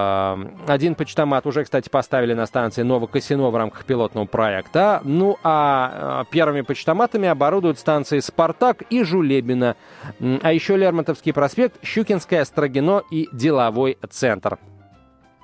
Эм, 0.09 0.57
один 0.67 0.95
почтомат 0.95 1.45
уже, 1.45 1.63
кстати, 1.63 1.89
поставили 1.89 2.33
на 2.33 2.45
станции 2.45 2.83
Новокосино 2.83 3.49
в 3.49 3.55
рамках 3.55 3.85
пилотного 3.85 4.25
проекта. 4.25 5.01
Ну, 5.03 5.37
а 5.43 6.23
э, 6.23 6.31
первыми 6.31 6.61
почтоматами 6.61 7.27
оборудуют 7.27 7.79
станции 7.79 8.19
«Спартак» 8.19 8.83
и 8.89 9.03
«Жулебина». 9.03 9.75
А 10.19 10.53
еще 10.53 10.77
Лермонтовский 10.77 11.33
проспект, 11.33 11.83
Щукинское, 11.83 12.45
Строгино 12.45 13.03
и 13.11 13.27
Деловой 13.31 13.97
центр. 14.09 14.59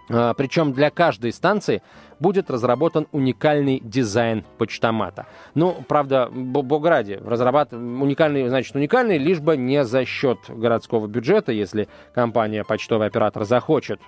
А, 0.10 0.34
Причем 0.34 0.74
для 0.74 0.90
каждой 0.90 1.34
станции 1.34 1.82
будет 2.20 2.50
разработан 2.50 3.08
уникальный 3.12 3.80
дизайн 3.84 4.44
почтомата. 4.58 5.26
Ну, 5.54 5.84
правда, 5.88 6.30
бог 6.32 6.86
ради, 6.86 7.20
разрабат... 7.24 7.74
уникальный, 7.74 8.48
значит, 8.48 8.76
уникальный, 8.76 9.18
лишь 9.18 9.40
бы 9.40 9.58
не 9.58 9.84
за 9.84 10.06
счет 10.06 10.38
городского 10.48 11.08
бюджета, 11.08 11.52
если 11.52 11.88
компания 12.14 12.64
почтовый 12.64 13.08
оператор 13.08 13.44
захочет 13.46 14.00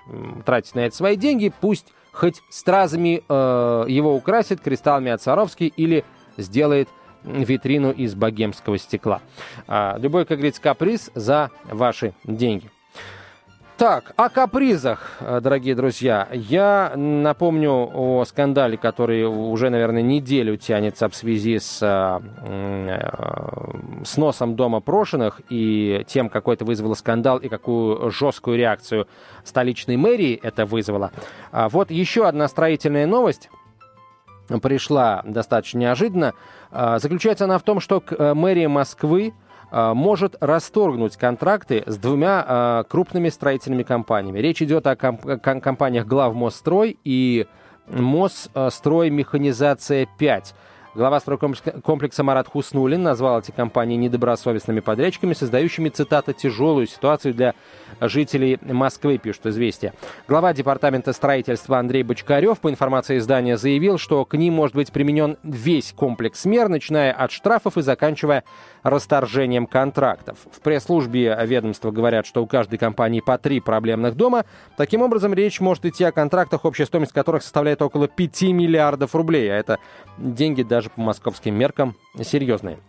тратить 0.46 0.76
на 0.76 0.82
это 0.82 0.96
свои 0.96 1.16
деньги, 1.16 1.52
пусть 1.62 1.94
хоть 2.12 2.42
стразами 2.50 3.24
э, 3.28 3.86
его 3.88 4.16
украсит 4.16 4.60
кристаллами 4.62 5.12
от 5.12 5.22
Саровски 5.22 5.66
или 5.66 6.04
сделает 6.38 6.90
витрину 7.24 7.92
из 7.92 8.16
богемского 8.16 8.78
стекла. 8.78 9.22
А, 9.68 9.98
любой, 10.00 10.26
как 10.26 10.38
говорится, 10.38 10.62
каприз 10.62 11.12
за 11.14 11.52
ваши 11.66 12.14
деньги. 12.24 12.70
Так, 13.78 14.14
о 14.16 14.30
капризах, 14.30 15.18
э, 15.20 15.40
дорогие 15.40 15.76
друзья. 15.76 16.28
Я 16.32 16.94
напомню 16.96 17.72
о 17.72 18.26
скандале, 18.26 18.76
который 18.76 19.24
уже, 19.26 19.70
наверное, 19.70 20.02
неделю 20.02 20.58
тянется 20.58 21.08
в 21.10 21.16
связи 21.16 21.60
с 21.60 21.84
э, 21.84 22.20
э, 22.48 24.04
сносом 24.04 24.56
дома 24.56 24.80
Прошиных 24.80 25.42
и 25.50 26.04
тем, 26.08 26.30
какой 26.30 26.56
это 26.56 26.66
вызвало 26.66 26.96
скандал 26.96 27.38
и 27.38 27.50
какую 27.50 28.10
жесткую 28.10 28.58
реакцию 28.58 29.08
столичной 29.44 29.96
мэрии 29.96 30.40
это 30.42 30.66
вызвало. 30.66 31.12
А 31.52 31.70
вот 31.70 31.92
еще 31.92 32.28
одна 32.28 32.48
строительная 32.48 33.06
новость 33.06 33.52
пришла 34.64 35.22
достаточно 35.24 35.78
неожиданно. 35.78 36.34
А, 36.72 36.98
заключается 36.98 37.46
она 37.46 37.60
в 37.60 37.64
том, 37.64 37.80
что 37.80 38.02
мэрия 38.34 38.70
Москвы 38.70 39.34
а, 39.36 39.47
может 39.72 40.36
расторгнуть 40.40 41.18
контракты 41.18 41.84
с 41.86 41.98
двумя 41.98 42.44
а, 42.48 42.84
крупными 42.84 43.30
строительными 43.30 43.84
компаниями. 43.84 44.40
Речь 44.40 44.62
идет 44.62 44.88
о 44.88 44.96
компаниях 44.96 46.06
Главмосстрой 46.06 46.98
и 47.04 47.48
Мосстрой 47.88 49.10
Механизация 49.10 50.08
5. 50.18 50.56
Глава 50.98 51.20
стройкомплекса 51.20 52.24
Марат 52.24 52.48
Хуснулин 52.48 53.04
назвал 53.04 53.40
эти 53.40 53.52
компании 53.52 53.98
недобросовестными 53.98 54.80
подрядчиками, 54.80 55.34
создающими, 55.34 55.90
цитата, 55.90 56.34
«тяжелую 56.34 56.88
ситуацию 56.88 57.36
для 57.36 57.54
жителей 58.02 58.58
Москвы», 58.64 59.20
пишет 59.20 59.46
«Известия». 59.46 59.94
Глава 60.28 60.54
департамента 60.54 61.14
строительства 61.14 61.78
Андрей 61.78 62.02
Бочкарев, 62.02 62.60
по 62.60 62.72
информации 62.72 63.20
издания, 63.20 63.58
заявил, 63.58 64.00
что 64.00 64.26
к 64.26 64.36
ним 64.36 64.56
может 64.56 64.76
быть 64.76 64.92
применен 64.92 65.38
весь 65.44 65.94
комплекс 65.94 66.46
мер, 66.46 66.68
начиная 66.68 67.14
от 67.14 67.32
штрафов 67.32 67.78
и 67.78 67.84
заканчивая 67.84 68.44
расторжением 68.82 69.68
контрактов. 69.68 70.40
В 70.52 70.62
пресс-службе 70.62 71.38
ведомства 71.44 71.92
говорят, 71.92 72.26
что 72.26 72.42
у 72.42 72.48
каждой 72.48 72.80
компании 72.80 73.20
по 73.20 73.38
три 73.38 73.60
проблемных 73.60 74.16
дома. 74.16 74.46
Таким 74.78 75.04
образом, 75.04 75.36
речь 75.36 75.60
может 75.60 75.86
идти 75.86 76.06
о 76.06 76.12
контрактах, 76.12 76.66
общая 76.66 76.88
стоимость 76.88 77.14
которых 77.14 77.44
составляет 77.44 77.84
около 77.84 78.08
5 78.08 78.42
миллиардов 78.44 79.14
рублей. 79.14 79.52
А 79.52 79.58
это 79.58 79.78
деньги 80.18 80.64
даже 80.64 80.87
по 80.92 81.02
московским 81.02 81.56
меркам 81.56 81.96
серьезные. 82.22 82.80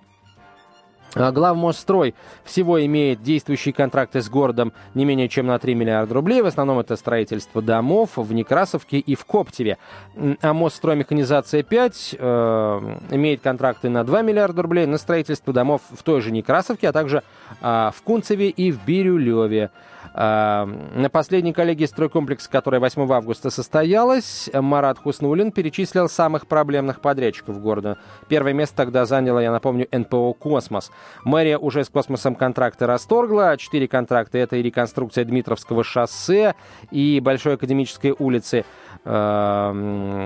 А 1.15 1.33
Главмосстрой 1.33 2.15
всего 2.45 2.85
имеет 2.85 3.23
действующие 3.23 3.73
контракты 3.73 4.21
с 4.21 4.29
городом 4.29 4.73
не 4.95 5.05
менее 5.05 5.29
чем 5.29 5.47
на 5.47 5.59
3 5.59 5.75
миллиарда 5.75 6.15
рублей. 6.15 6.43
В 6.43 6.47
основном 6.47 6.79
это 6.79 6.97
строительство 6.97 7.63
домов 7.63 8.11
в 8.17 8.33
Некрасовке 8.33 8.99
и 8.99 9.15
в 9.15 9.25
Коптеве. 9.25 9.79
А 10.43 10.53
Мосстрой 10.53 10.97
Механизация 10.97 11.63
5 11.63 12.17
э, 12.19 12.97
имеет 13.11 13.41
контракты 13.41 13.89
на 13.89 14.05
2 14.05 14.23
миллиарда 14.23 14.63
рублей 14.63 14.87
на 14.87 14.99
строительство 14.99 15.53
домов 15.53 15.83
в 15.91 16.03
той 16.03 16.21
же 16.21 16.31
Некрасовке, 16.31 16.89
а 16.89 16.93
также 16.93 17.23
э, 17.61 17.91
в 17.95 18.03
Кунцеве 18.03 18.51
и 18.51 18.71
в 18.71 18.85
Бирюлеве. 18.85 19.71
А, 20.15 20.67
на 20.67 21.11
последней 21.11 21.53
коллегии 21.53 21.87
стройкомплекса, 21.87 22.51
которая 22.51 22.81
8 22.81 23.11
августа 23.13 23.51
состоялась, 23.51 24.51
Марат 24.53 24.99
Хуснулин 24.99 25.53
перечислил 25.53 26.09
самых 26.09 26.47
проблемных 26.47 27.01
подрядчиков 27.01 27.61
города. 27.61 27.99
Первое 28.29 28.53
место 28.53 28.77
тогда 28.77 29.07
заняло, 29.07 29.39
я 29.39 29.53
напомню, 29.53 29.87
НПО 29.93 30.35
«Космос». 30.35 30.91
Мэрия 31.25 31.59
уже 31.59 31.85
с 31.85 31.89
«Космосом» 31.89 32.35
контракты 32.35 32.87
расторгла. 32.87 33.57
Четыре 33.57 33.89
контракта— 33.89 34.39
это 34.39 34.57
и 34.57 34.63
реконструкция 34.63 35.25
Дмитровского 35.25 35.85
шоссе, 35.85 36.55
и 36.91 37.21
Большой 37.21 37.55
Академической 37.55 38.15
улицы. 38.19 38.65
А, 39.05 39.73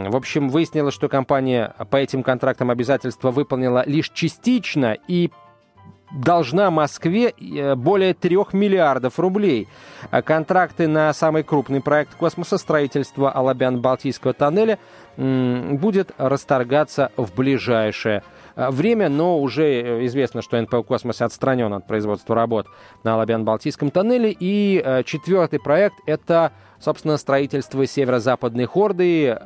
в 0.09 0.17
общем, 0.17 0.49
выяснилось, 0.49 0.95
что 0.95 1.09
компания 1.09 1.75
по 1.91 1.97
этим 1.97 2.23
контрактам 2.23 2.71
обязательства 2.71 3.31
выполнила 3.31 3.85
лишь 3.87 4.11
частично, 4.11 4.97
и 5.09 5.31
должна 6.13 6.71
Москве 6.71 7.31
э, 7.31 7.75
более 7.75 8.15
3 8.15 8.37
миллиардов 8.53 9.19
рублей. 9.19 9.69
А 10.11 10.23
контракты 10.23 10.87
на 10.89 11.13
самый 11.13 11.43
крупный 11.43 11.81
проект 11.81 12.15
космоса 12.15 12.59
строительства 12.59 13.33
Алабян-Балтийского 13.35 14.33
тоннеля 14.33 14.79
будет 15.17 16.13
расторгаться 16.17 17.13
в 17.17 17.35
ближайшее 17.35 18.23
э, 18.57 18.71
время, 18.71 19.09
но 19.09 19.41
уже 19.41 19.65
э, 19.65 20.07
известно, 20.07 20.43
что 20.43 20.61
НПО 20.61 20.83
«Космос» 20.83 21.23
отстранен 21.23 21.73
от 21.73 21.87
производства 21.87 22.35
работ 22.35 22.67
на 23.05 23.15
Алабян-Балтийском 23.15 23.91
тоннеле. 23.91 24.35
И 24.39 25.03
четвертый 25.05 25.61
проект– 25.61 25.97
это, 26.07 26.53
собственно, 26.79 27.17
строительство 27.17 27.87
северо-западной 27.87 28.67
хорды 28.67 29.39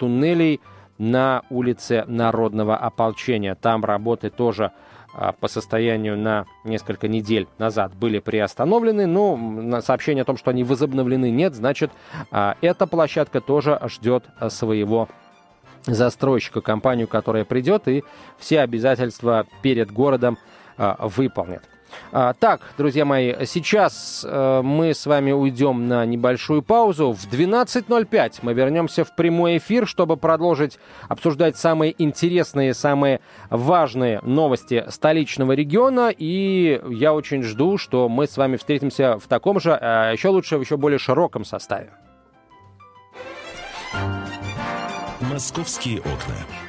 туннелей 0.00 0.60
на 0.98 1.42
улице 1.48 2.04
Народного 2.06 2.76
ополчения. 2.76 3.54
Там 3.54 3.84
работы 3.84 4.30
тоже 4.30 4.72
по 5.40 5.48
состоянию 5.48 6.16
на 6.16 6.46
несколько 6.64 7.08
недель 7.08 7.48
назад 7.58 7.94
были 7.94 8.18
приостановлены, 8.18 9.06
но 9.06 9.80
сообщение 9.80 10.22
о 10.22 10.24
том, 10.24 10.36
что 10.36 10.50
они 10.50 10.64
возобновлены, 10.64 11.30
нет, 11.30 11.54
значит, 11.54 11.90
а, 12.30 12.56
эта 12.60 12.86
площадка 12.86 13.40
тоже 13.40 13.80
ждет 13.86 14.24
своего 14.48 15.08
застройщика, 15.86 16.60
компанию, 16.60 17.08
которая 17.08 17.44
придет 17.44 17.88
и 17.88 18.04
все 18.38 18.60
обязательства 18.60 19.46
перед 19.62 19.90
городом 19.90 20.38
а, 20.76 20.96
выполнит. 21.08 21.62
А, 22.12 22.32
так, 22.34 22.60
друзья 22.78 23.04
мои, 23.04 23.34
сейчас 23.46 24.24
э, 24.28 24.62
мы 24.62 24.94
с 24.94 25.06
вами 25.06 25.32
уйдем 25.32 25.88
на 25.88 26.04
небольшую 26.06 26.62
паузу. 26.62 27.12
В 27.12 27.26
12.05 27.30 28.40
мы 28.42 28.54
вернемся 28.54 29.04
в 29.04 29.14
прямой 29.14 29.58
эфир, 29.58 29.86
чтобы 29.86 30.16
продолжить 30.16 30.78
обсуждать 31.08 31.56
самые 31.56 31.94
интересные, 32.02 32.74
самые 32.74 33.20
важные 33.50 34.20
новости 34.22 34.84
столичного 34.88 35.52
региона. 35.52 36.12
И 36.16 36.80
я 36.90 37.14
очень 37.14 37.42
жду, 37.42 37.78
что 37.78 38.08
мы 38.08 38.26
с 38.26 38.36
вами 38.36 38.56
встретимся 38.56 39.18
в 39.18 39.26
таком 39.26 39.60
же, 39.60 39.78
а 39.80 40.12
еще 40.12 40.28
лучше, 40.28 40.56
в 40.58 40.60
еще 40.60 40.76
более 40.76 40.98
широком 40.98 41.44
составе. 41.44 41.90
«Московские 45.20 45.98
окна». 45.98 46.67